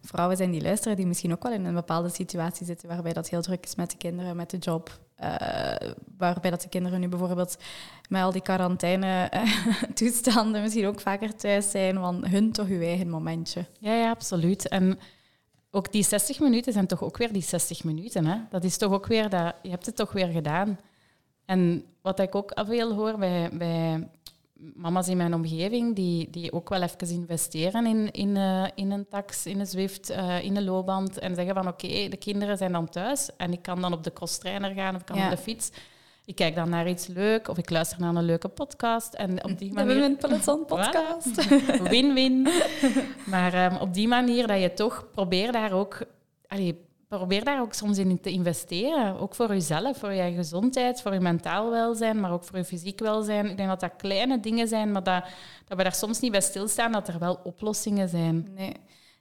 [0.02, 3.28] vrouwen zijn die luisteren, die misschien ook wel in een bepaalde situatie zitten waarbij dat
[3.28, 5.00] heel druk is met de kinderen, met de job.
[5.22, 7.56] Eh, waarbij dat de kinderen nu bijvoorbeeld
[8.08, 13.64] met al die quarantaine-toestanden misschien ook vaker thuis zijn, van hun toch uw eigen momentje.
[13.78, 14.68] Ja, ja, absoluut.
[14.68, 14.98] En
[15.70, 18.26] ook die 60 minuten zijn toch ook weer die 60 minuten.
[18.26, 18.36] Hè?
[18.50, 19.54] Dat is toch ook weer dat...
[19.62, 20.78] Je hebt het toch weer gedaan.
[21.44, 24.08] En wat ik ook al veel hoor bij, bij
[24.74, 29.08] mama's in mijn omgeving, die, die ook wel even investeren in, in, eh, in een
[29.08, 31.18] tax, in een Zwift, eh, in een loopband.
[31.18, 34.12] En zeggen van oké, de kinderen zijn dan thuis en ik kan dan op de
[34.12, 35.24] crosstrainer gaan of ik kan Ja.
[35.24, 35.70] op de fiets.
[36.24, 39.14] Ik kijk dan naar iets leuk of ik luister naar een leuke podcast.
[39.14, 39.94] En op die De manier...
[39.94, 41.48] Women Peloton podcast.
[41.90, 42.48] Win-win.
[43.26, 46.02] maar ehm, op die manier dat je toch probeer daar ook,
[46.46, 46.80] allee,
[47.18, 49.20] probeer daar ook soms in te investeren.
[49.20, 52.98] Ook voor jezelf, voor je gezondheid, voor je mentaal welzijn, maar ook voor je fysiek
[53.00, 53.50] welzijn.
[53.50, 55.24] Ik denk dat dat kleine dingen zijn, maar dat,
[55.64, 58.48] dat we daar soms niet bij stilstaan dat er wel oplossingen zijn.
[58.54, 58.72] Nee.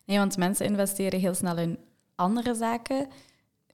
[0.05, 1.77] nee, want mensen investeren heel snel in
[2.15, 3.07] andere zaken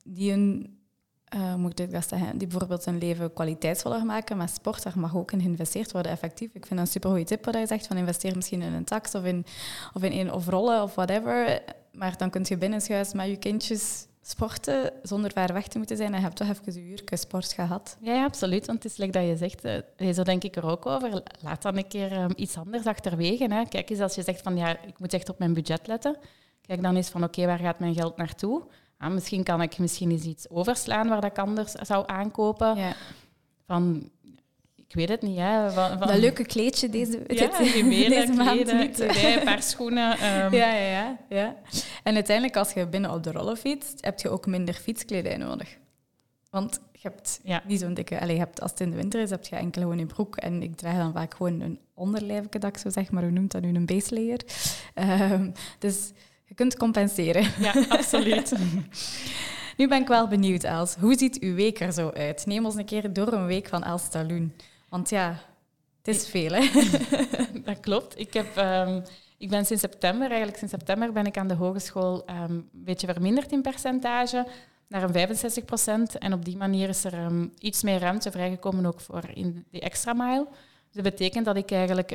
[0.04, 0.78] die hun,
[1.24, 4.38] eh, moet ik dat zeggen, die bijvoorbeeld hun leven kwaliteitsvoller maken.
[4.38, 6.48] Maar sport, daar mag ook in geïnvesteerd worden, effectief.
[6.54, 9.16] Ik vind dat een supergoeie tip wat je zegt, van investeer misschien in een tax
[9.16, 9.46] of in,
[9.94, 11.62] of in een of rollen of whatever.
[11.98, 16.12] Maar dan kun je binnenshuis met je kindjes sporten zonder ver weg te moeten zijn
[16.12, 17.98] en je hebt toch even een uur sport gehad.
[18.02, 18.66] Ja, ja, absoluut.
[18.66, 21.24] Want het is like dat je zegt, eh, zo denk ik er ook over.
[21.42, 23.54] Laat dan een keer ehm, iets anders achterwege.
[23.54, 23.66] Hè.
[23.66, 26.18] Kijk eens, als je zegt van ja, ik moet echt op mijn budget letten.
[26.62, 28.64] Kijk dan eens van oké, waar gaat mijn geld naartoe?
[28.98, 32.78] Ah, misschien kan ik misschien eens iets overslaan waar dat ik anders zou aankopen.
[32.78, 32.96] Ja.
[33.66, 34.10] Van,
[34.88, 35.38] ik weet het niet.
[35.38, 35.72] Hè.
[35.72, 37.72] Van, van, Dat leuke kleedje deze, ja, dit- deze
[38.38, 38.96] kleden, niet.
[38.96, 40.12] kledij, een paar schoenen.
[40.18, 41.56] ehm, Ja, ja, ja, ja.
[42.04, 45.78] En uiteindelijk, als je binnen op de rollen fietst, heb je ook minder fietskledij nodig.
[46.50, 47.64] Want je hebt Ja.
[47.66, 48.20] niet zo'n dikke...
[48.20, 50.36] Allee, je hebt, als het in de winter is, heb je enkel gewoon een broek.
[50.36, 53.12] En ik draag dan vaak gewoon een onderlijfje, dat ik zo zeg.
[53.12, 53.74] Maar hoe noemt dat nu?
[53.76, 54.40] Een base layer.
[54.94, 56.12] Ehm, dus
[56.46, 57.44] je kunt compenseren.
[57.60, 58.54] ja, absoluut.
[59.78, 60.96] Nu ben ik wel benieuwd, Els.
[61.00, 62.46] Hoe ziet uw week er zo uit?
[62.46, 64.54] Neem ons een keer door een week van Els Taloen.
[64.90, 65.40] Want ja,
[66.02, 66.70] het is veel, hè?
[67.66, 68.20] Dat klopt.
[68.20, 69.02] Ik, heb, ehm,
[69.38, 73.08] ik ben sinds september, eigenlijk sinds september, ben ik aan de hogeschool ehm, een beetje
[73.08, 74.48] verminderd in percentage
[74.88, 76.18] naar een 65 procent.
[76.18, 79.82] En op die manier is er ehm, iets meer ruimte vrijgekomen ook voor in die
[79.82, 80.48] extra mile.
[80.86, 82.12] Dus dat betekent dat ik eigenlijk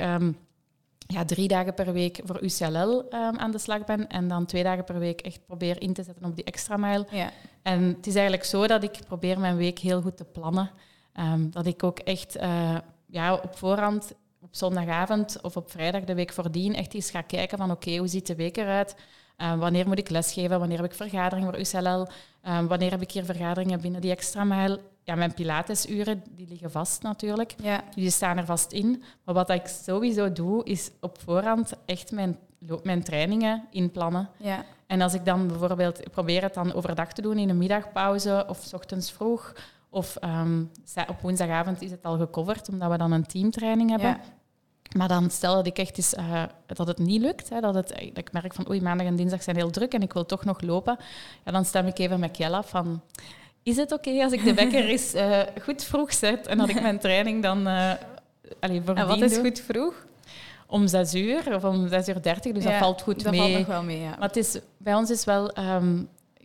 [1.07, 4.85] ja, drie dagen per week voor UCLL aan de slag ben en dan twee dagen
[4.85, 7.07] per week echt probeer in te zetten op die extra mile.
[7.11, 7.31] Ja.
[7.63, 10.71] En het is eigenlijk zo dat ik probeer mijn week heel goed te plannen.
[11.13, 16.15] Ehm, dat ik ook echt eh, ja, op voorhand, op zondagavond of op vrijdag de
[16.15, 18.95] week voordien, echt eens ga kijken van oké, hoe ziet de week eruit?
[19.37, 20.59] Eh, wanneer moet ik lesgeven?
[20.59, 22.07] Wanneer heb ik vergaderingen voor UCLL?
[22.41, 24.79] Eh, wanneer heb ik hier vergaderingen binnen die extra mijl?
[25.05, 27.55] Ja, mijn pilatesuren, die liggen vast natuurlijk.
[27.63, 27.85] Ja.
[27.95, 29.03] Die staan er vast in.
[29.25, 32.39] Maar wat ik sowieso doe, is op voorhand echt mijn,
[32.83, 34.29] mijn trainingen inplannen.
[34.37, 34.65] Ja.
[34.87, 38.63] En als ik dan bijvoorbeeld probeer het dan overdag te doen in een middagpauze of
[38.63, 39.53] 's ochtends vroeg.
[39.93, 40.65] Of ehm,
[41.09, 44.09] op woensdagavond is het al gecoverd, omdat we dan een teamtraining hebben.
[44.09, 44.21] Ja.
[44.97, 47.89] Maar dan stel dat ik echt eens, eh, dat het niet lukt, hè, dat, het,
[47.89, 50.45] dat ik merk van oei, maandag en dinsdag zijn heel druk en ik wil toch
[50.45, 50.97] nog lopen,
[51.45, 53.03] ja, dan stem ik even met Kjell af van...
[53.63, 56.83] Is het oké als ik de wekker eens eh, goed vroeg zet en dat ik
[56.83, 57.93] mijn training dan uh,
[58.61, 59.45] allee, En wat is doe?
[59.45, 60.07] goed vroeg?
[60.67, 63.41] Om zes uur of om zes uur dertig, dus dat valt goed dat mee.
[63.41, 64.11] valt nog wel mee, ja.
[64.11, 65.51] Maar het is, bij ons is wel...
[65.51, 65.99] ehm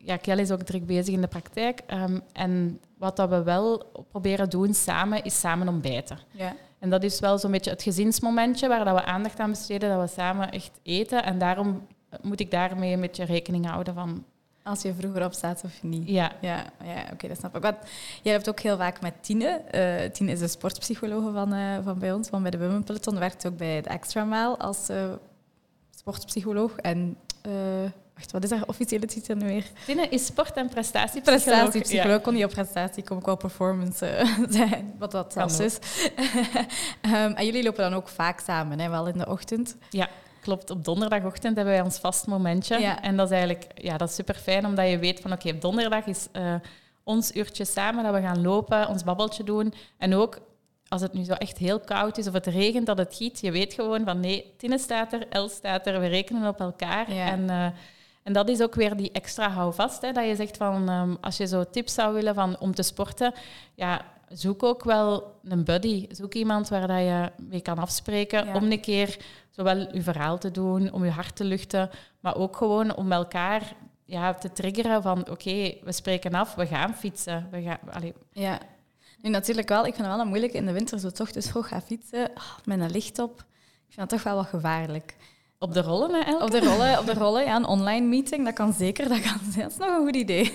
[0.07, 1.81] ja, Kjell is ook druk bezig in de praktijk.
[1.87, 6.19] ehm, en wat dat we wel proberen doen samen, is samen ontbijten.
[6.31, 6.55] ja.
[6.79, 10.09] En dat is wel zo'n beetje het gezinsmomentje waar dat we aandacht aan besteden, dat
[10.09, 11.23] we samen echt eten.
[11.23, 11.87] En daarom
[12.21, 14.25] moet ik daarmee een beetje rekening houden van...
[14.63, 16.09] Als je vroeger opstaat of niet.
[16.09, 17.61] Ja, Ja, ja oké, dat snap ik.
[17.61, 17.75] Want
[18.23, 19.47] jij hebt ook heel vaak met Tine.
[19.47, 23.19] eh Tine is de sportpsychologe van, eh, van bij ons, van bij de Women Peloton.
[23.19, 25.09] Werkt ook bij de Extra Mile als eh,
[25.95, 26.75] sportpsycholoog.
[26.75, 27.17] En,
[28.17, 29.65] wacht, wat is haar officiële titel nu weer?
[29.85, 31.43] Tine is sport- en prestatiepsycholoog.
[31.43, 32.17] Prestatiepsycholoog.
[32.17, 35.77] Ik kon niet op prestatie, kom ik wel performance eh, zijn, wat dat zelfs is.
[37.01, 38.89] Ehm, en jullie lopen dan ook vaak samen, hè?
[38.89, 39.77] wel in de ochtend.
[39.89, 40.09] Ja.
[40.41, 40.69] klopt.
[40.69, 42.79] Op donderdagochtend hebben wij ons vast momentje.
[42.79, 43.01] Ja.
[43.01, 45.61] En dat is eigenlijk ja, dat is super fijn, omdat je weet van oké, op
[45.61, 46.55] donderdag is eh,
[47.03, 49.73] ons uurtje samen dat we gaan lopen, ons babbeltje doen.
[49.97, 50.39] En ook
[50.87, 53.51] als het nu zo echt heel koud is of het regent, dat het giet, je
[53.51, 57.13] weet gewoon van nee, Tine staat er, El staat er, we rekenen op elkaar.
[57.13, 57.31] Ja.
[57.31, 57.67] En, eh,
[58.27, 61.37] en dat is ook weer die extra houvast, hè, dat je zegt van ehm, als
[61.37, 63.33] je zo tips zou willen van, om te sporten,
[63.75, 66.07] ja, zoek ook wel een buddy.
[66.09, 68.55] Zoek iemand waar dat je mee kan afspreken Ja.
[68.55, 69.17] om een keer
[69.49, 73.75] zowel je verhaal te doen, om je hart te luchten, maar ook gewoon om elkaar
[74.05, 77.47] ja, te triggeren van oké, we spreken af, we gaan fietsen.
[77.51, 78.59] We gaan, allee, Ja.
[79.21, 81.49] Nu natuurlijk wel, ik vind het wel een moeilijk in de winter zo toch dus
[81.49, 83.39] vroeg gaan fietsen ah, met een licht op.
[83.87, 85.15] Ik vind dat toch wel wat gevaarlijk.
[85.59, 86.43] Op de rollen, hè, Elke?
[86.43, 89.09] Op de rollen, op de rollen ja, een online meeting, dat kan zeker.
[89.09, 90.53] Dat, kan, dat is nog een goed idee.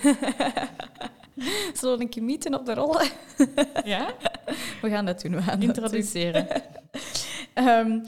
[1.75, 3.07] Zullen we een keer meeten op de rollen?
[3.85, 4.15] Ja?
[4.83, 5.35] We gaan dat doen.
[5.35, 5.63] We gaan.
[5.63, 6.47] Introduceren.
[7.55, 7.99] Ehm,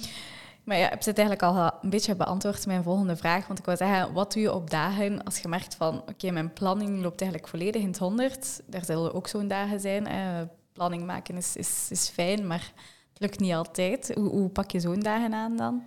[0.65, 3.47] maar ja, ik heb het eigenlijk al een beetje beantwoord mijn volgende vraag.
[3.47, 6.03] Want ik wou zeggen, wat doe je op dagen als je merkt van...
[6.09, 8.63] Oké, mijn planning loopt eigenlijk volledig in het honderd.
[8.67, 10.07] Daar zullen ook zo'n dagen zijn.
[10.07, 10.47] Hè.
[10.73, 12.73] Planning maken is, is, is fijn, maar
[13.13, 14.13] het lukt niet altijd.
[14.15, 15.83] Hoe, hoe pak je zo'n dagen aan dan?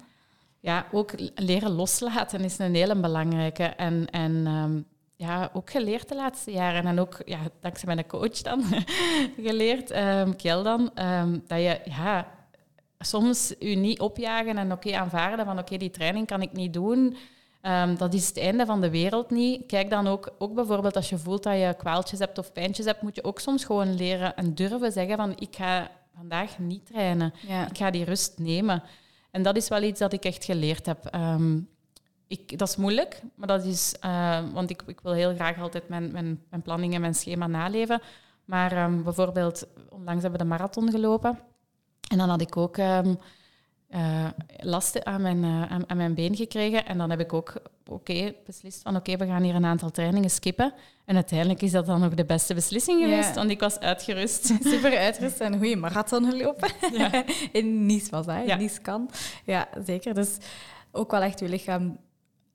[0.67, 3.63] Ja, ook leren loslaten is een hele belangrijke.
[3.63, 4.81] En, en ehm,
[5.15, 6.85] ja, ook geleerd de laatste jaren.
[6.85, 8.63] En ook ja, dankzij mijn coach dan
[9.47, 12.27] geleerd, ehm Kjell dan, ehm, dat je ja,
[12.99, 17.17] soms je niet opjagen en oké aanvaarden van oké, die training kan ik niet doen.
[17.97, 19.65] Dat is het einde van de wereld niet.
[19.65, 23.01] Kijk dan ook, ook bijvoorbeeld als je voelt dat je kwaaltjes hebt of pijntjes hebt,
[23.01, 27.33] moet je ook soms gewoon leren en durven zeggen van ik ga vandaag niet trainen.
[27.47, 27.69] Ja.
[27.69, 28.83] Ik ga die rust nemen.
[29.31, 31.05] En dat is wel iets dat ik echt geleerd heb.
[31.05, 31.59] Ehm,
[32.27, 33.95] ik, dat is moeilijk, maar dat is...
[33.99, 37.47] eh, want ik, ik wil heel graag altijd mijn, mijn, mijn planning en mijn schema
[37.47, 38.01] naleven.
[38.45, 41.39] Maar ehm, bijvoorbeeld, onlangs hebben we de marathon gelopen.
[42.09, 43.15] En dan had ik ook ehm,
[43.87, 46.85] eh, last aan mijn, eh, aan, aan mijn been gekregen.
[46.85, 47.53] En dan heb ik ook
[47.85, 50.73] oké beslist van oké, we gaan hier een aantal trainingen skippen.
[51.05, 53.07] En uiteindelijk is dat dan nog de beste beslissing Ja.
[53.07, 54.45] geweest, want ik was uitgerust.
[54.71, 56.71] Super uitrust en een goede marathon gelopen.
[56.93, 57.23] Ja.
[57.51, 58.45] In Nice was dat?
[58.45, 58.55] Ja.
[58.55, 59.09] Nice kan.
[59.43, 60.13] Ja, zeker.
[60.13, 60.37] Dus
[60.91, 61.97] ook wel echt je lichaam...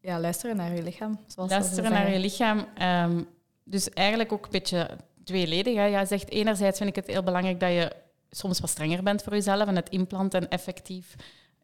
[0.00, 1.20] Ja, luisteren naar je lichaam.
[1.26, 2.66] Zoals Luisteren naar je lichaam.
[2.74, 3.22] Ehm,
[3.64, 4.88] dus eigenlijk ook een beetje
[5.24, 5.74] tweeledig.
[5.74, 5.84] Hè.
[5.84, 7.92] Je zegt enerzijds vind ik het heel belangrijk dat je
[8.36, 11.14] soms wat strenger bent voor jezelf en het inplanten en effectief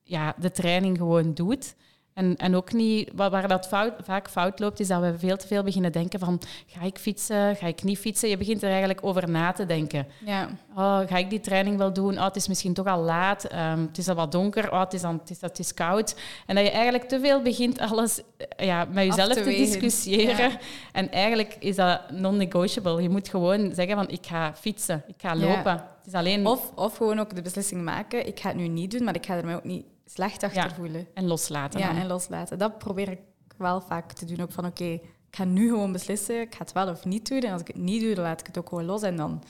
[0.02, 1.74] ja, de training gewoon doet.
[2.18, 5.46] En, en ook niet, waar, dat fout, vaak fout loopt, is dat we veel te
[5.46, 8.28] veel beginnen denken van ga ik fietsen, ga ik niet fietsen?
[8.28, 10.06] Je begint er eigenlijk over na te denken.
[10.24, 10.48] Ja.
[10.76, 12.18] Oh, ga ik die training wel doen?
[12.18, 13.44] Oh, het is misschien toch al laat.
[13.44, 14.72] Ehm, het is al wat donker.
[14.72, 16.16] Oh, het, is dan, het, is, het is koud.
[16.46, 18.20] En dat je eigenlijk te veel begint alles
[18.56, 20.50] eh, ja, met jezelf te discussiëren.
[20.50, 20.58] Ja.
[20.92, 23.02] En eigenlijk is dat non-negotiable.
[23.02, 25.46] Je moet gewoon zeggen van ik ga fietsen, ik ga Ja.
[25.46, 25.72] lopen.
[25.72, 28.90] Het is alleen Of, of gewoon ook de beslissing maken, ik ga het nu niet
[28.90, 30.74] doen, maar ik ga er mij ook niet slecht achter Ja.
[30.74, 31.06] voelen.
[31.14, 31.80] en loslaten.
[31.80, 31.96] Ja, dan.
[31.96, 32.58] en loslaten.
[32.58, 33.20] Dat probeer ik
[33.56, 34.40] wel vaak te doen.
[34.40, 37.40] Ook van, oké, ik ga nu gewoon beslissen, ik ga het wel of niet doen.
[37.40, 39.02] En als ik het niet doe, dan laat ik het ook gewoon los.
[39.02, 39.42] En dan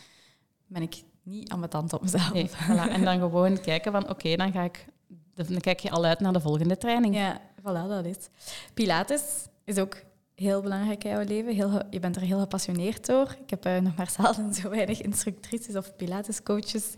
[0.67, 2.33] ben ik niet ambetant op mezelf.
[2.33, 2.91] Nee, voilà.
[2.93, 4.87] En dan gewoon kijken van oké, dan ga ik...
[5.35, 7.15] Dan kijk je al uit naar de volgende training.
[7.15, 8.17] Ja, voilà, dat is.
[8.75, 9.23] Pilates
[9.65, 9.97] is ook
[10.39, 11.55] heel belangrijk in jouw leven.
[11.55, 13.37] Heel, je bent er heel gepassioneerd door.
[13.45, 16.95] Ik heb eh, nog maar zelden zo weinig instructrices of pilatescoaches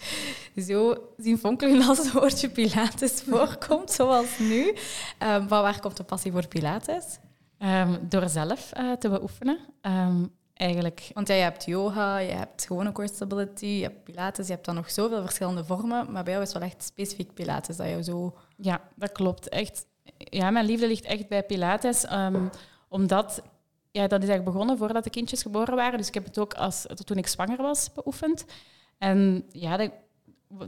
[0.56, 4.74] zo zien fonkelen als het woordje pilates voorkomt, zoals nu.
[5.18, 7.18] Ehm, van waar komt de passie voor pilates?
[7.58, 9.58] Ehm, door zelf eh, te beoefenen.
[9.80, 10.24] Ehm,
[10.54, 14.52] eigenlijk Want ja, je hebt yoga, je hebt gewone core stability, je hebt pilates, je
[14.52, 16.12] hebt dan nog zoveel verschillende vormen.
[16.12, 18.36] Maar bij jou is het wel echt specifiek pilates dat jou zo...
[18.56, 19.48] Ja, dat klopt.
[19.48, 19.86] Echt.
[20.16, 22.04] Ja, mijn liefde ligt echt bij Pilates.
[22.90, 23.42] Omdat,
[23.90, 25.98] ja, dat is eigenlijk begonnen voordat de kindjes geboren waren.
[25.98, 28.44] Dus ik heb het ook als, toen ik zwanger was beoefend.
[28.98, 29.90] En ja, de,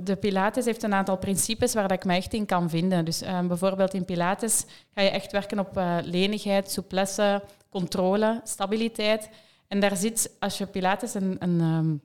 [0.00, 3.04] de Pilates heeft een aantal principes waar dat ik me echt in kan vinden.
[3.04, 9.30] Dus ehm, bijvoorbeeld in Pilates ga je echt werken op eh, lenigheid, souplesse, controle, stabiliteit.
[9.68, 11.96] En daar zit, als je Pilates een, een, ehm,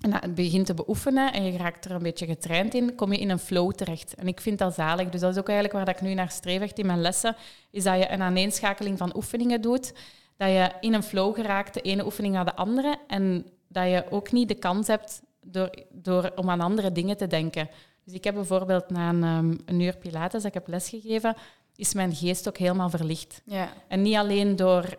[0.00, 3.18] en het begint te beoefenen en je raakt er een beetje getraind in, kom je
[3.18, 4.14] in een flow terecht.
[4.14, 5.08] En ik vind dat zalig.
[5.08, 7.36] Dus dat is ook eigenlijk waar dat ik nu naar streef echt in mijn lessen,
[7.70, 9.92] is dat je een aaneenschakeling van oefeningen doet,
[10.36, 14.04] dat je in een flow geraakt, de ene oefening naar de andere, en dat je
[14.10, 17.68] ook niet de kans hebt door, door, om aan andere dingen te denken.
[18.04, 21.36] Dus ik heb bijvoorbeeld na een, ehm, een uur Pilates dat ik heb lesgegeven,
[21.76, 23.42] is mijn geest ook helemaal verlicht.
[23.44, 24.96] Ja, En niet alleen door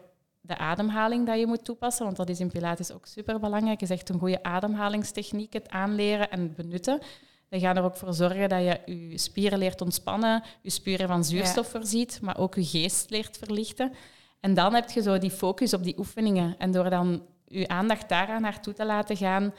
[0.48, 3.82] de ademhaling dat je moet toepassen, want dat is in Pilates ook super belangrijk.
[3.82, 7.00] is echt een goede ademhalingstechniek, het aanleren en benutten.
[7.50, 11.24] Die gaan er ook voor zorgen dat je je spieren leert ontspannen, je spieren van
[11.24, 13.94] zuurstof voorziet, maar ook je geest leert verlichten.
[14.40, 16.56] En dan heb je zo die focus op die oefeningen.
[16.58, 19.54] En door dan je aandacht daaraan naartoe te laten gaan,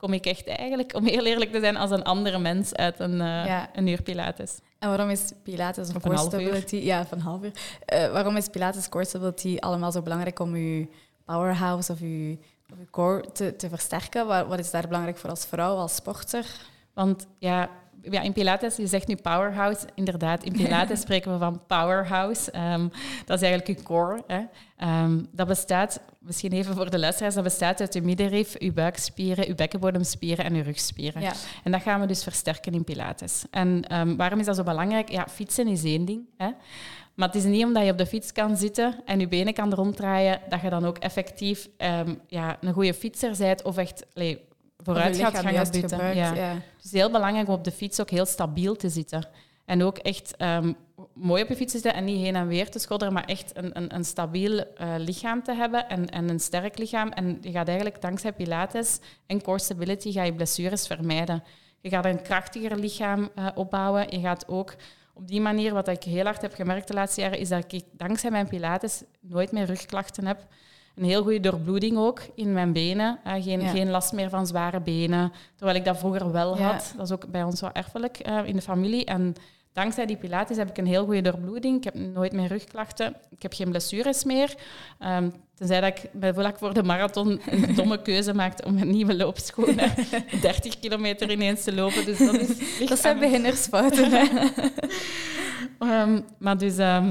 [0.00, 3.12] kom ik echt eigenlijk, om heel eerlijk te zijn, als een andere mens uit een,
[3.12, 3.70] uh, Ja.
[3.72, 4.58] een uur Pilates.
[4.78, 6.76] En waarom is Pilates of core stability?
[6.76, 7.52] Ja, van half uur.
[7.84, 10.86] Eh, waarom is Pilates core stability allemaal zo belangrijk om je
[11.24, 12.38] powerhouse of je,
[12.72, 14.26] of je core te, te versterken?
[14.26, 16.46] Wat, wat is daar belangrijk voor als vrouw, als sporter?
[16.94, 17.68] Want ja,
[18.02, 19.86] ja, in Pilates, je zegt nu powerhouse.
[19.94, 22.50] Inderdaad, in Pilates spreken we van powerhouse.
[22.50, 22.88] Ehm,
[23.24, 24.22] dat is eigenlijk je core.
[24.26, 24.40] Hè.
[24.76, 29.46] Ehm, dat bestaat, misschien even voor de luisteraars, dat bestaat uit je middenrif, je buikspieren,
[29.46, 31.22] je bekkenbodemspieren en je rugspieren.
[31.22, 31.32] Ja.
[31.64, 33.44] En dat gaan we dus versterken in Pilates.
[33.50, 35.10] En ehm, waarom is dat zo belangrijk?
[35.10, 36.28] Ja, fietsen is één ding.
[36.36, 36.48] Hè.
[37.14, 39.74] Maar het is niet omdat je op de fiets kan zitten en je benen kan
[39.74, 41.68] ronddraaien, dat je dan ook effectief
[42.28, 44.48] ja, een goede fietser bent of echt allee,
[44.82, 45.80] vooruit gaat buiten.
[45.88, 46.34] gebruikt, Ja.
[46.34, 46.52] ja.
[46.52, 49.28] Het is heel belangrijk om op de fiets ook heel stabiel te zitten.
[49.64, 50.72] En ook echt ehm,
[51.14, 53.56] mooi op je fiets te zitten en niet heen en weer te schodderen, maar echt
[53.56, 57.08] een, een, een stabiel eh, lichaam te hebben en, en een sterk lichaam.
[57.08, 61.42] En je gaat eigenlijk dankzij Pilates en core stability ga je blessures vermijden.
[61.80, 64.10] Je gaat een krachtiger lichaam eh, opbouwen.
[64.10, 64.74] Je gaat ook
[65.14, 67.84] op die manier, wat ik heel hard heb gemerkt de laatste jaren, is dat ik
[67.92, 70.46] dankzij mijn Pilates nooit meer rugklachten heb.
[70.96, 73.18] Een heel goede doorbloeding ook in mijn benen.
[73.24, 73.68] Geen, Ja.
[73.68, 75.32] geen last meer van zware benen.
[75.56, 76.62] Terwijl ik dat vroeger wel Ja.
[76.72, 76.94] had.
[76.96, 79.04] Dat is ook bij ons wel erfelijk eh, in de familie.
[79.04, 79.34] En
[79.72, 81.76] dankzij die Pilates heb ik een heel goede doorbloeding.
[81.76, 83.16] Ik heb nooit meer rugklachten.
[83.30, 84.54] Ik heb geen blessures meer.
[84.98, 88.90] Ehm, tenzij dat ik bij vlak voor de marathon een domme keuze maakte om een
[88.90, 89.90] nieuwe loopschoenen
[90.40, 92.04] 30 kilometer ineens te lopen.
[92.04, 92.48] Dus dat is
[92.88, 94.12] Dat zijn beginnersfouten.
[95.78, 97.10] Ehm, maar dus, ehm,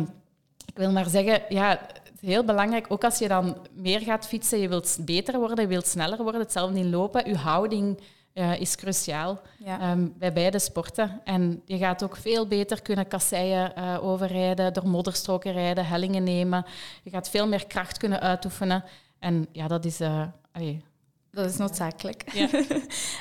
[0.66, 1.80] ik wil maar zeggen, ja,
[2.20, 5.62] het is heel belangrijk, ook als je dan meer gaat fietsen, je wilt beter worden,
[5.62, 8.00] je wilt sneller worden, hetzelfde in lopen, je houding
[8.34, 9.80] eh, is cruciaal Ja.
[9.80, 11.22] ehm, bij beide sporten.
[11.24, 16.66] En je gaat ook veel beter kunnen kasseien eh, overrijden, door modderstroken rijden, hellingen nemen.
[17.04, 18.84] Je gaat veel meer kracht kunnen uitoefenen.
[19.20, 20.00] En ja, dat is...
[20.00, 20.84] eh, allee,
[21.32, 22.32] Dat is noodzakelijk.
[22.34, 22.48] Ja.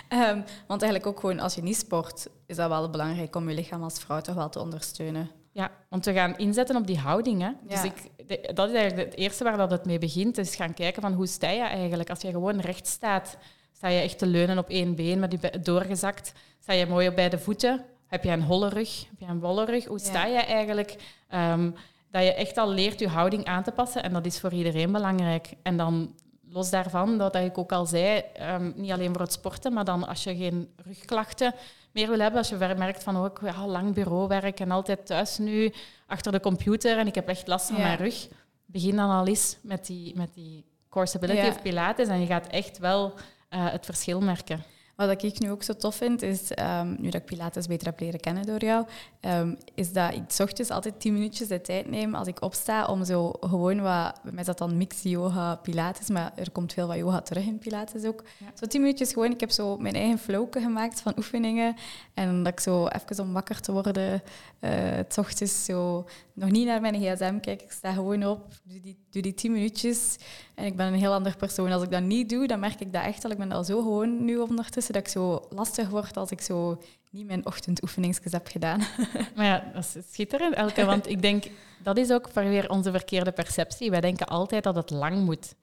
[0.09, 3.55] Ehm, want eigenlijk ook gewoon als je niet sport, is dat wel belangrijk om je
[3.55, 5.31] lichaam als vrouw toch wel te ondersteunen.
[5.59, 7.41] Ja, want we gaan inzetten op die houding.
[7.43, 7.51] Hè.
[7.69, 7.95] Dus ik,
[8.27, 10.35] de- dat is eigenlijk het eerste waar dat het mee begint.
[10.35, 12.11] Dus gaan kijken van hoe sta je eigenlijk.
[12.11, 13.37] Als je gewoon recht staat,
[13.73, 16.33] sta je echt te leunen op één been met je be- doorgezakt.
[16.61, 17.85] Sta je mooi op beide voeten.
[18.07, 19.05] Heb je een holle rug?
[19.09, 19.85] Heb je een bolle rug?
[19.85, 20.97] Hoe sta je eigenlijk?
[21.29, 21.71] Ehm,
[22.11, 24.03] dat je echt al leert je houding aan te passen.
[24.03, 25.49] En dat is voor iedereen belangrijk.
[25.63, 26.15] En dan
[26.51, 30.07] los daarvan, dat ik ook al zei, ehm, niet alleen voor het sporten, maar dan
[30.07, 31.55] als je geen rugklachten
[31.99, 35.39] meer wil hebben, als je merkt van oh, ik ja, lang bureauwerk en altijd thuis
[35.39, 35.73] nu
[36.07, 37.83] achter de computer en ik heb echt last van Ja.
[37.83, 38.29] mijn rug,
[38.67, 41.49] begin dan al eens met die, met die core stability Ja.
[41.49, 43.13] of pilates en je gaat echt wel
[43.49, 44.63] eh, het verschil merken.
[44.99, 48.01] Wat ik nu ook zo tof vind, is, ehm, nu dat ik Pilates beter heb
[48.01, 48.87] leren kennen door jou,
[49.21, 52.87] ehm, is dat ik 's ochtends altijd tien minuutjes de tijd neem als ik opsta
[52.87, 56.73] om zo gewoon wat, bij mij is dat dan mix yoga, Pilates, maar er komt
[56.73, 58.23] veel wat yoga terug in Pilates ook.
[58.39, 58.47] Ja.
[58.55, 61.77] Zo tien minuutjes gewoon, ik heb zo mijn eigen flowke gemaakt van oefeningen
[62.15, 64.23] en dat ik zo even om wakker te worden,
[64.59, 66.07] het 's ochtends zo
[66.39, 69.53] nog niet naar mijn gsm kijk, ik sta gewoon op, doe die, doe die tien
[69.53, 70.17] minuutjes
[70.55, 71.73] en ik ben een heel ander persoon.
[71.73, 73.31] Als ik dat niet doe, dan merk ik dat echt al.
[73.31, 76.83] Ik ben al zo gewoon nu ondertussen dat ik zo lastig word als ik zo
[77.11, 78.81] niet mijn ochtendoefeningsjes heb gedaan.
[79.37, 81.45] Maar ja, dat is schitterend, Elke, want ik denk,
[81.83, 83.91] dat is ook weer onze verkeerde perceptie.
[83.91, 85.55] Wij denken altijd dat het lang moet.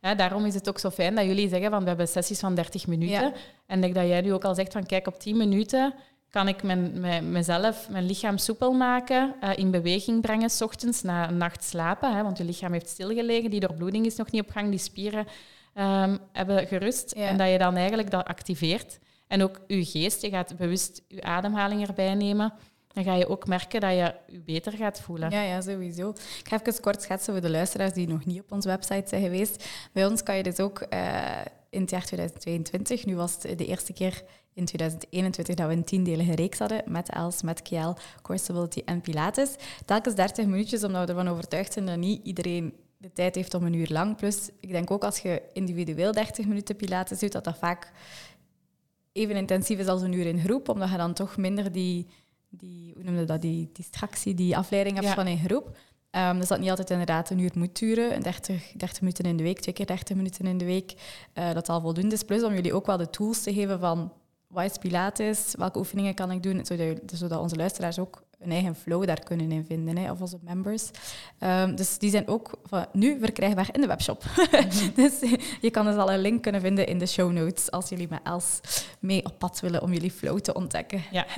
[0.00, 2.86] Daarom is het ook zo fijn dat jullie zeggen van we hebben sessies van 30
[2.86, 3.14] minuten.
[3.14, 3.32] Ja.
[3.66, 5.94] En denk dat jij nu ook al zegt van kijk, op 10 minuten
[6.34, 11.02] kan ik mijn, mijn, mezelf, mijn lichaam soepel maken, eh, in beweging brengen, s ochtends
[11.02, 12.16] na een nacht slapen.
[12.16, 15.26] Hè, want je lichaam heeft stilgelegen, die doorbloeding is nog niet op gang, die spieren
[15.74, 17.14] ehm, hebben gerust.
[17.16, 17.28] Ja.
[17.28, 18.98] En dat je dan eigenlijk dat activeert.
[19.26, 22.52] En ook je geest, je gaat bewust je ademhaling erbij nemen.
[22.92, 25.30] Dan ga je ook merken dat je je beter gaat voelen.
[25.30, 26.08] Ja, ja, sowieso.
[26.10, 29.22] Ik ga even kort schetsen voor de luisteraars die nog niet op onze website zijn
[29.22, 29.64] geweest.
[29.92, 33.66] Bij ons kan je dus ook eh, in het jaar 2022, nu was het de
[33.66, 34.22] eerste keer
[34.54, 39.00] in 2021 dat we een tiendelige reeks hadden met Els, met Kiel, Core Stability en
[39.00, 39.54] Pilates.
[39.84, 43.64] Telkens 30 minuutjes, omdat we ervan overtuigd zijn dat niet iedereen de tijd heeft om
[43.64, 44.16] een uur lang.
[44.16, 47.92] Plus, ik denk ook als je individueel 30 minuten Pilates doet, dat dat vaak
[49.12, 52.06] even intensief is als een uur in groep, omdat je dan toch minder die,
[52.48, 55.14] die hoe noemde dat, die distractie, die afleiding hebt Ja.
[55.14, 55.76] van een groep.
[56.10, 58.14] Ehm, dus dat niet altijd inderdaad een uur moet duren.
[58.14, 60.94] Een 30, 30 minuten in de week, twee keer 30 minuten in de week,
[61.32, 62.22] eh, dat al voldoende is.
[62.22, 64.12] Plus om jullie ook wel de tools te geven van
[64.54, 68.74] wat is Pilates, welke oefeningen kan ik doen, zodat, zodat onze luisteraars ook een eigen
[68.74, 70.90] flow daar kunnen in vinden, hè, of onze members.
[71.38, 74.22] Ehm, dus die zijn ook van, nu verkrijgbaar in de webshop.
[74.94, 75.20] dus
[75.60, 78.20] je kan dus al een link kunnen vinden in de show notes als jullie met
[78.22, 78.60] Els
[78.98, 81.02] mee op pad willen om jullie flow te ontdekken.
[81.10, 81.26] Ja.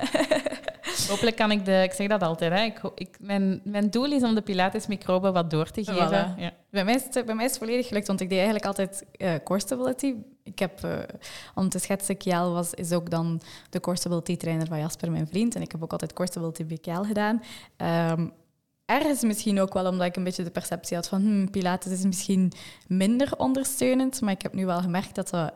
[1.09, 1.83] Hopelijk kan ik de...
[1.83, 2.63] Ik zeg dat altijd, hè.
[2.63, 6.09] Ik, ik, mijn, mijn doel is om de Pilates-microben wat door te geven.
[6.09, 6.41] Voilà.
[6.41, 6.53] Ja.
[6.71, 9.05] Bij mij, is het, bij mij is het volledig gelukt, want ik deed eigenlijk altijd
[9.13, 10.15] eh core stability.
[10.43, 10.93] Ik heb, uh,
[11.55, 13.41] om te schetsen, Kiel was, is ook dan
[13.71, 15.55] de core stability trainer van Jasper, mijn vriend.
[15.55, 17.43] En ik heb ook altijd core stability bij Kiel gedaan.
[18.13, 18.33] Um,
[18.85, 22.05] ergens misschien ook wel omdat ik een beetje de perceptie had van hmm, Pilates is
[22.05, 22.53] misschien
[22.87, 24.21] minder ondersteunend.
[24.21, 25.53] Maar ik heb nu wel gemerkt dat dat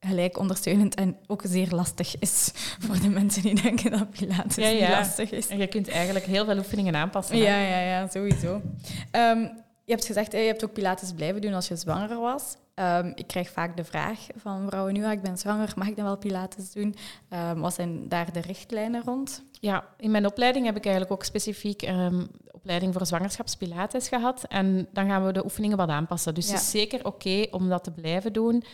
[0.00, 2.50] gelijk ondersteunend en ook zeer lastig is
[2.86, 4.90] voor de mensen die denken dat Pilates ja, ja.
[4.90, 5.46] lastig is.
[5.46, 7.36] En je kunt eigenlijk heel veel oefeningen aanpassen.
[7.36, 8.62] Ja, ja, ja, sowieso.
[9.12, 9.40] Um,
[9.84, 12.56] je hebt gezegd, je hebt ook Pilates blijven doen als je zwanger was.
[12.74, 16.04] Um, ik krijg vaak de vraag van vrouwen nu, ik ben zwanger, mag ik dan
[16.04, 16.94] wel Pilates doen?
[17.30, 19.44] Um, wat zijn daar de richtlijnen rond?
[19.60, 24.44] Ja, in mijn opleiding heb ik eigenlijk ook specifiek um, opleiding voor zwangerschapspilates gehad.
[24.48, 26.34] En dan gaan we de oefeningen wat aanpassen.
[26.34, 28.64] Dus het is zeker oké om dat te blijven doen.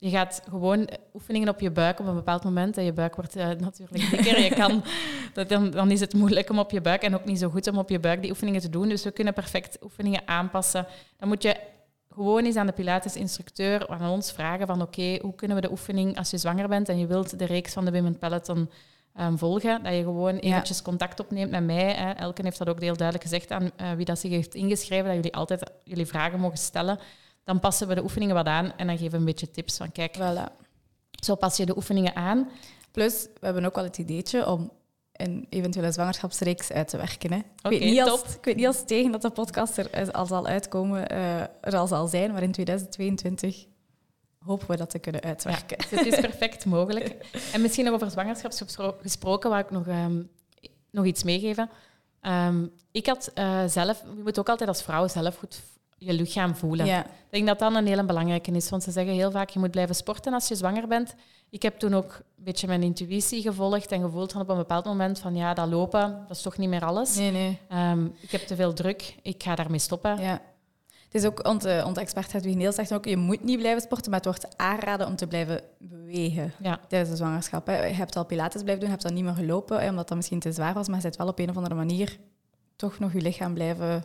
[0.00, 2.76] Je gaat gewoon oefeningen op je buik op een bepaald moment.
[2.76, 4.40] En je buik wordt uh, natuurlijk dikker.
[4.40, 4.84] Je kan,
[5.48, 7.78] dan, dan is het moeilijk om op je buik en ook niet zo goed om
[7.78, 8.88] op je buik die oefeningen te doen.
[8.88, 10.86] Dus we kunnen perfect oefeningen aanpassen.
[11.16, 11.56] Dan moet je
[12.10, 16.18] gewoon eens aan de Pilates-instructeur, aan ons vragen van oké, hoe kunnen we de oefening
[16.18, 18.70] als je zwanger bent en je wilt de reeks van de Women Peloton
[19.20, 21.92] um, volgen, dat je gewoon eventjes contact opneemt met mij.
[21.92, 22.10] Hè.
[22.10, 25.14] Elke heeft dat ook heel duidelijk gezegd aan uh, wie dat zich heeft ingeschreven, dat
[25.14, 26.98] jullie altijd jullie vragen mogen stellen.
[27.50, 29.92] Dan passen we de oefeningen wat aan en dan geven we een beetje tips van
[29.92, 30.52] kijk, voilà.
[31.10, 32.50] zo pas je de oefeningen aan.
[32.90, 34.72] Plus, we hebben ook wel het ideetje om
[35.12, 37.32] een eventuele zwangerschapsreeks uit te werken.
[37.32, 37.38] Hè.
[37.38, 40.46] ik, weet niet als, ik weet niet als tegen dat de podcast er al zal
[40.46, 43.66] uitkomen, uh, er al zal zijn, maar in 2022
[44.38, 45.76] hopen we dat te kunnen uitwerken.
[45.90, 47.16] Ja, het is perfect mogelijk.
[47.52, 48.52] En misschien nog over zwangerschap
[49.00, 50.30] gesproken, waar ik nog, um,
[50.90, 51.70] nog iets meegeven.
[52.22, 55.62] Um, ik had uh, zelf, je moet ook altijd als vrouw zelf goed
[56.00, 56.86] je lichaam voelen.
[56.86, 57.04] Ja.
[57.04, 59.70] Ik denk dat dat een hele belangrijke is, want ze zeggen heel vaak, je moet
[59.70, 61.14] blijven sporten als je zwanger bent.
[61.50, 64.84] Ik heb toen ook een beetje mijn intuïtie gevolgd en gevoeld van op een bepaald
[64.84, 67.16] moment van ja, dat lopen, dat is toch niet meer alles.
[67.16, 67.58] Nee, nee.
[67.72, 70.20] Um, ik heb te veel druk, ik ga daarmee stoppen.
[70.20, 70.42] Ja.
[71.04, 74.10] Het is ook, onze, onze expert Hedwig Neel zegt ook, je moet niet blijven sporten,
[74.10, 76.80] maar het wordt aanraden om te blijven bewegen ja.
[76.88, 77.66] tijdens de zwangerschap.
[77.66, 77.86] Hè.
[77.86, 80.40] Je hebt al pilates blijven doen, je hebt dan niet meer gelopen, omdat dat misschien
[80.40, 82.18] te zwaar was, maar je zit wel op een of andere manier
[82.76, 84.04] toch nog je lichaam blijven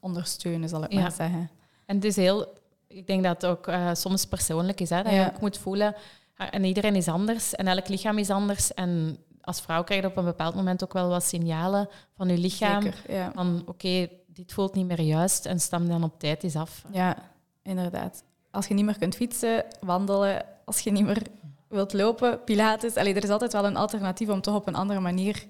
[0.00, 1.50] ondersteunen, zal ik maar zeggen.
[1.86, 2.52] En het is heel,
[2.86, 5.94] ik denk dat het ook uh, soms persoonlijk is, hè, dat je ook moet voelen,
[6.36, 8.74] ah, en iedereen is anders en elk lichaam is anders.
[8.74, 12.38] En als vrouw krijg je op een bepaald moment ook wel wat signalen van je
[12.38, 12.82] lichaam.
[12.82, 13.30] Zeker, ja.
[13.34, 16.84] Van oké, dit voelt niet meer juist en stam dan op tijd eens af.
[16.92, 17.16] Ja,
[17.62, 18.24] inderdaad.
[18.50, 21.22] Als je niet meer kunt fietsen, wandelen, als je niet meer
[21.68, 22.96] wilt lopen, pilates.
[22.96, 25.44] Allee, er is altijd wel een alternatief om toch op een andere manier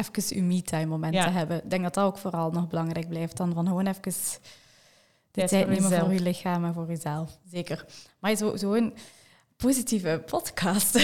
[0.00, 1.56] even je me-time moment te hebben.
[1.56, 4.12] Ik denk dat dat ook vooral nog belangrijk blijft dan van gewoon even
[5.30, 7.38] de tijd nemen voor je lichaam en voor jezelf.
[7.50, 7.86] Zeker.
[8.18, 8.94] Maar zo'n zo een
[9.56, 10.94] positieve podcast.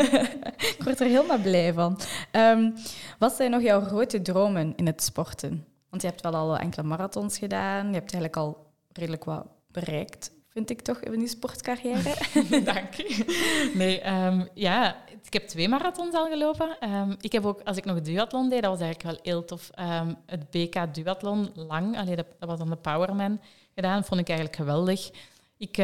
[0.76, 1.98] ik word er helemaal blij van.
[2.30, 2.70] Ehm,
[3.18, 5.66] wat zijn nog jouw grote dromen in het sporten?
[5.90, 7.86] Want je hebt wel al enkele marathons gedaan.
[7.86, 12.14] Je hebt eigenlijk al redelijk wat bereikt, vind ik toch, in je sportcarrière.
[12.64, 13.70] Dank je.
[13.74, 16.76] Nee, ehm, ja, ik heb twee marathons al gelopen.
[16.80, 19.70] Ehm, ik heb ook, als ik nog duathlon deed, dat was eigenlijk wel heel tof.
[19.78, 23.40] Um, het BK duathlon lang, allee, dat, was dan de Powerman
[23.74, 23.96] gedaan.
[23.96, 25.10] Dat vond ik eigenlijk geweldig.
[25.56, 25.78] Ik,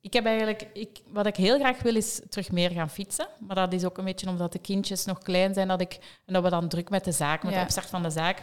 [0.00, 3.26] ik heb eigenlijk, ik, wat ik heel graag wil, is terug meer gaan fietsen.
[3.46, 6.32] Maar dat is ook een beetje omdat de kindjes nog klein zijn, dat, ik, en
[6.32, 8.42] dat we dan druk met de zaak, met de opstart van de zaak,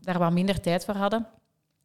[0.00, 1.26] daar wat minder tijd voor hadden.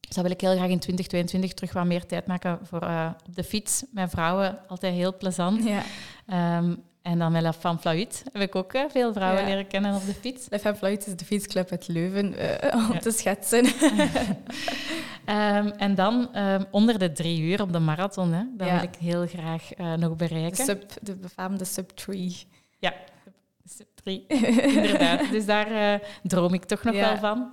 [0.06, 3.10] Dus dat wil ik heel graag in 2022 terug wat meer tijd maken voor uh,
[3.28, 3.84] op de fiets.
[3.92, 5.64] Mijn vrouwen, altijd heel plezant.
[5.64, 5.84] Ja.
[6.58, 10.06] Um, en dan met La Femme heb ik ook uh, veel vrouwen leren kennen op
[10.06, 10.48] de fiets.
[10.50, 13.00] La Femme is de fietsclub uit Leuven, uh, om ja.
[13.00, 13.66] te schetsen.
[15.26, 16.30] um, en dan
[16.72, 20.58] onder de drie uur op de marathon, hè, dat wil ik heel graag nog bereiken.
[20.58, 22.48] De, sub, de befaamde sub 3.
[22.80, 22.94] Ja,
[23.66, 24.26] sub 3,
[24.76, 25.30] inderdaad.
[25.32, 27.52] Dus daar droom ik toch nog wel van.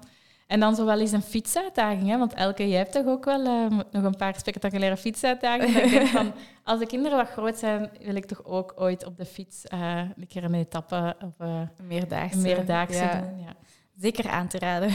[0.53, 2.19] En dan zo wel eens een fietsuitdaging, hè?
[2.19, 5.85] want Elke, jij hebt toch ook wel uh, nog een paar spectaculaire fietsuitdagingen.
[5.85, 6.33] ik denk van,
[6.65, 10.01] als de kinderen wat groot zijn, wil ik toch ook ooit op de fiets uh,
[10.17, 13.21] een keer een etappe of uh, een meerdaagse, een meerdaagse ja.
[13.21, 13.39] doen.
[13.39, 13.55] Ja.
[13.97, 14.89] Zeker aan te raden.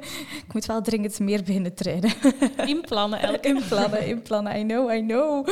[0.46, 2.12] ik moet wel dringend meer beginnen trainen.
[2.74, 3.48] inplannen, Elke.
[3.48, 4.58] inplannen, inplannen.
[4.58, 5.48] I know, I know.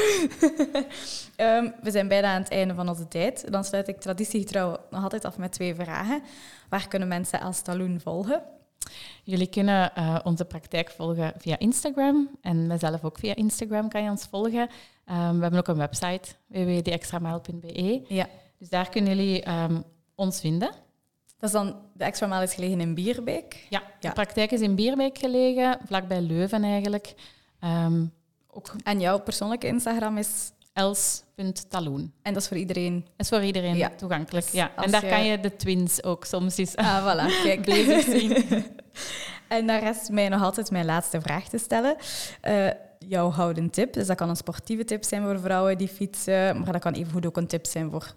[1.36, 3.53] um, we zijn bijna aan het einde van onze tijd.
[3.53, 6.22] Dan sluit ik traditiegetrouw nog altijd af met twee vragen.
[6.68, 8.42] Waar kunnen mensen als Taloen volgen?
[9.24, 12.28] Jullie kunnen uh, onze praktijk volgen via Instagram.
[12.40, 14.68] En mezelf ook via Instagram kan je ons volgen.
[15.10, 18.04] Um, we hebben ook een website, www.extramile.be.
[18.08, 18.28] Ja.
[18.58, 20.70] Dus daar kunnen jullie um, ons vinden.
[21.38, 23.66] Dat is dan, de extra maal is gelegen in Bierbeek?
[23.70, 27.14] Ja, de praktijk is in Bierbeek gelegen, vlakbij Leuven eigenlijk.
[27.64, 28.12] Um,
[28.50, 28.74] ook...
[28.84, 30.52] En jouw persoonlijke Instagram is?
[30.72, 32.12] els.taloen.
[32.22, 33.00] En dat is voor iedereen?
[33.00, 34.70] Dat is voor iedereen toegankelijk, ja.
[34.76, 37.26] En daar kan je de twins ook soms eens ah, voilà.
[37.44, 37.64] Kijk.
[37.64, 38.36] bezig zien.
[39.48, 41.96] en daar rest mij nog altijd mijn laatste vraag te stellen.
[42.48, 42.68] Uh,
[42.98, 43.92] jouw houden tip.
[43.92, 47.26] Dus dat kan een sportieve tip zijn voor vrouwen die fietsen, maar dat kan evengoed
[47.26, 48.14] ook een tip zijn voor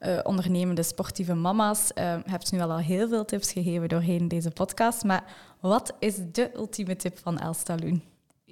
[0.00, 1.90] uh, ondernemende sportieve mama's.
[1.94, 5.24] Uh, je hebt nu wel al heel veel tips gegeven doorheen deze podcast, maar
[5.60, 8.02] wat is de ultieme tip van Elstaloen?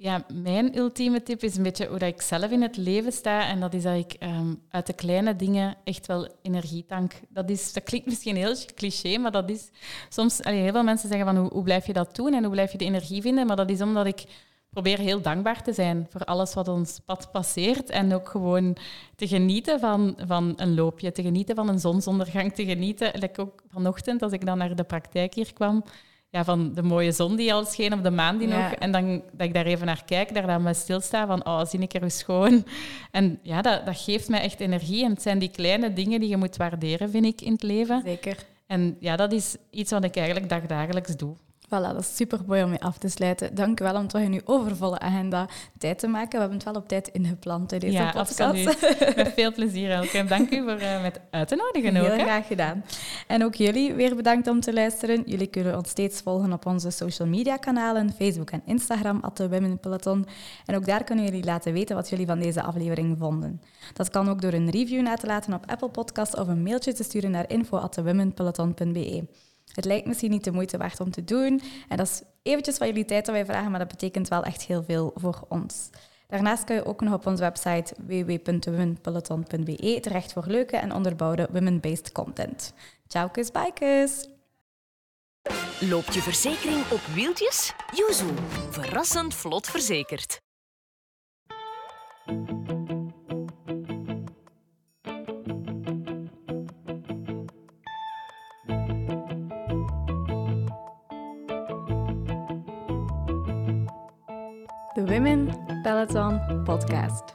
[0.05, 3.47] Ja, mijn ultieme tip is een beetje hoe ik zelf in het leven sta.
[3.47, 7.13] En dat is dat ik um, uit de kleine dingen echt wel energie tank.
[7.29, 9.69] Dat, is, dat klinkt misschien heel cliché, maar dat is
[10.09, 10.43] soms...
[10.43, 12.71] Allee, heel veel mensen zeggen van hoe, hoe blijf je dat doen en hoe blijf
[12.71, 13.47] je de energie vinden?
[13.47, 14.23] Maar dat is omdat ik
[14.69, 17.89] probeer heel dankbaar te zijn voor alles wat ons pad passeert.
[17.89, 18.77] En ook gewoon
[19.15, 23.11] te genieten van, van een loopje, te genieten van een zonsondergang, te genieten.
[23.19, 25.83] Like ook vanochtend, als ik dan naar de praktijk hier kwam,
[26.35, 28.71] ja, van de mooie zon die al scheen, of de maan die nog.
[28.71, 31.79] En dan dat ik daar even naar kijk, daar dan bij stilsta van, oh, zie
[31.79, 32.65] ik er hoe schoon.
[33.11, 35.03] En ja, dat, dat geeft mij echt energie.
[35.03, 38.01] En het zijn die kleine dingen die je moet waarderen, vind ik, in het leven.
[38.05, 38.37] Zeker.
[38.67, 41.35] En ja, dat is iets wat ik eigenlijk dagdagelijks doe.
[41.65, 43.55] Voilà, dat is super mooi om je af te sluiten.
[43.55, 45.47] Dank u wel om toch in uw overvolle agenda
[45.77, 46.31] tijd te maken.
[46.31, 48.39] We hebben het wel op tijd ingepland in deze ja, podcast.
[48.39, 48.95] Absoluut.
[49.15, 50.23] Met veel plezier, Elke.
[50.23, 52.07] Dank u voor uh, met uit te nodigen ook.
[52.07, 52.83] Heel graag gedaan.
[53.27, 55.23] En ook jullie weer bedankt om te luisteren.
[55.25, 59.79] Jullie kunnen ons steeds volgen op onze social media kanalen, Facebook en Instagram, at Women
[59.79, 60.25] Peloton.
[60.65, 63.61] En ook daar kunnen jullie laten weten wat jullie van deze aflevering vonden.
[63.93, 66.93] Dat kan ook door een review na te laten op Apple Podcasts of een mailtje
[66.93, 69.23] te sturen naar info.womenpeloton.be.
[69.73, 71.61] Het lijkt misschien niet de moeite waard om te doen.
[71.89, 74.63] En dat is eventjes van jullie tijd dat wij vragen, maar dat betekent wel echt
[74.63, 75.89] heel veel voor ons.
[76.27, 82.11] Daarnaast kun je ook nog op onze website www.womenpeloton.be terecht voor leuke en onderbouwde women-based
[82.11, 82.73] content.
[83.07, 84.27] Ciao, kus, kus.
[85.79, 87.73] Loopt je verzekering op wieltjes?
[87.95, 88.33] Yuzu,
[88.69, 90.43] verrassend vlot verzekerd.
[105.15, 105.47] Women
[105.81, 107.34] Peloton podcast.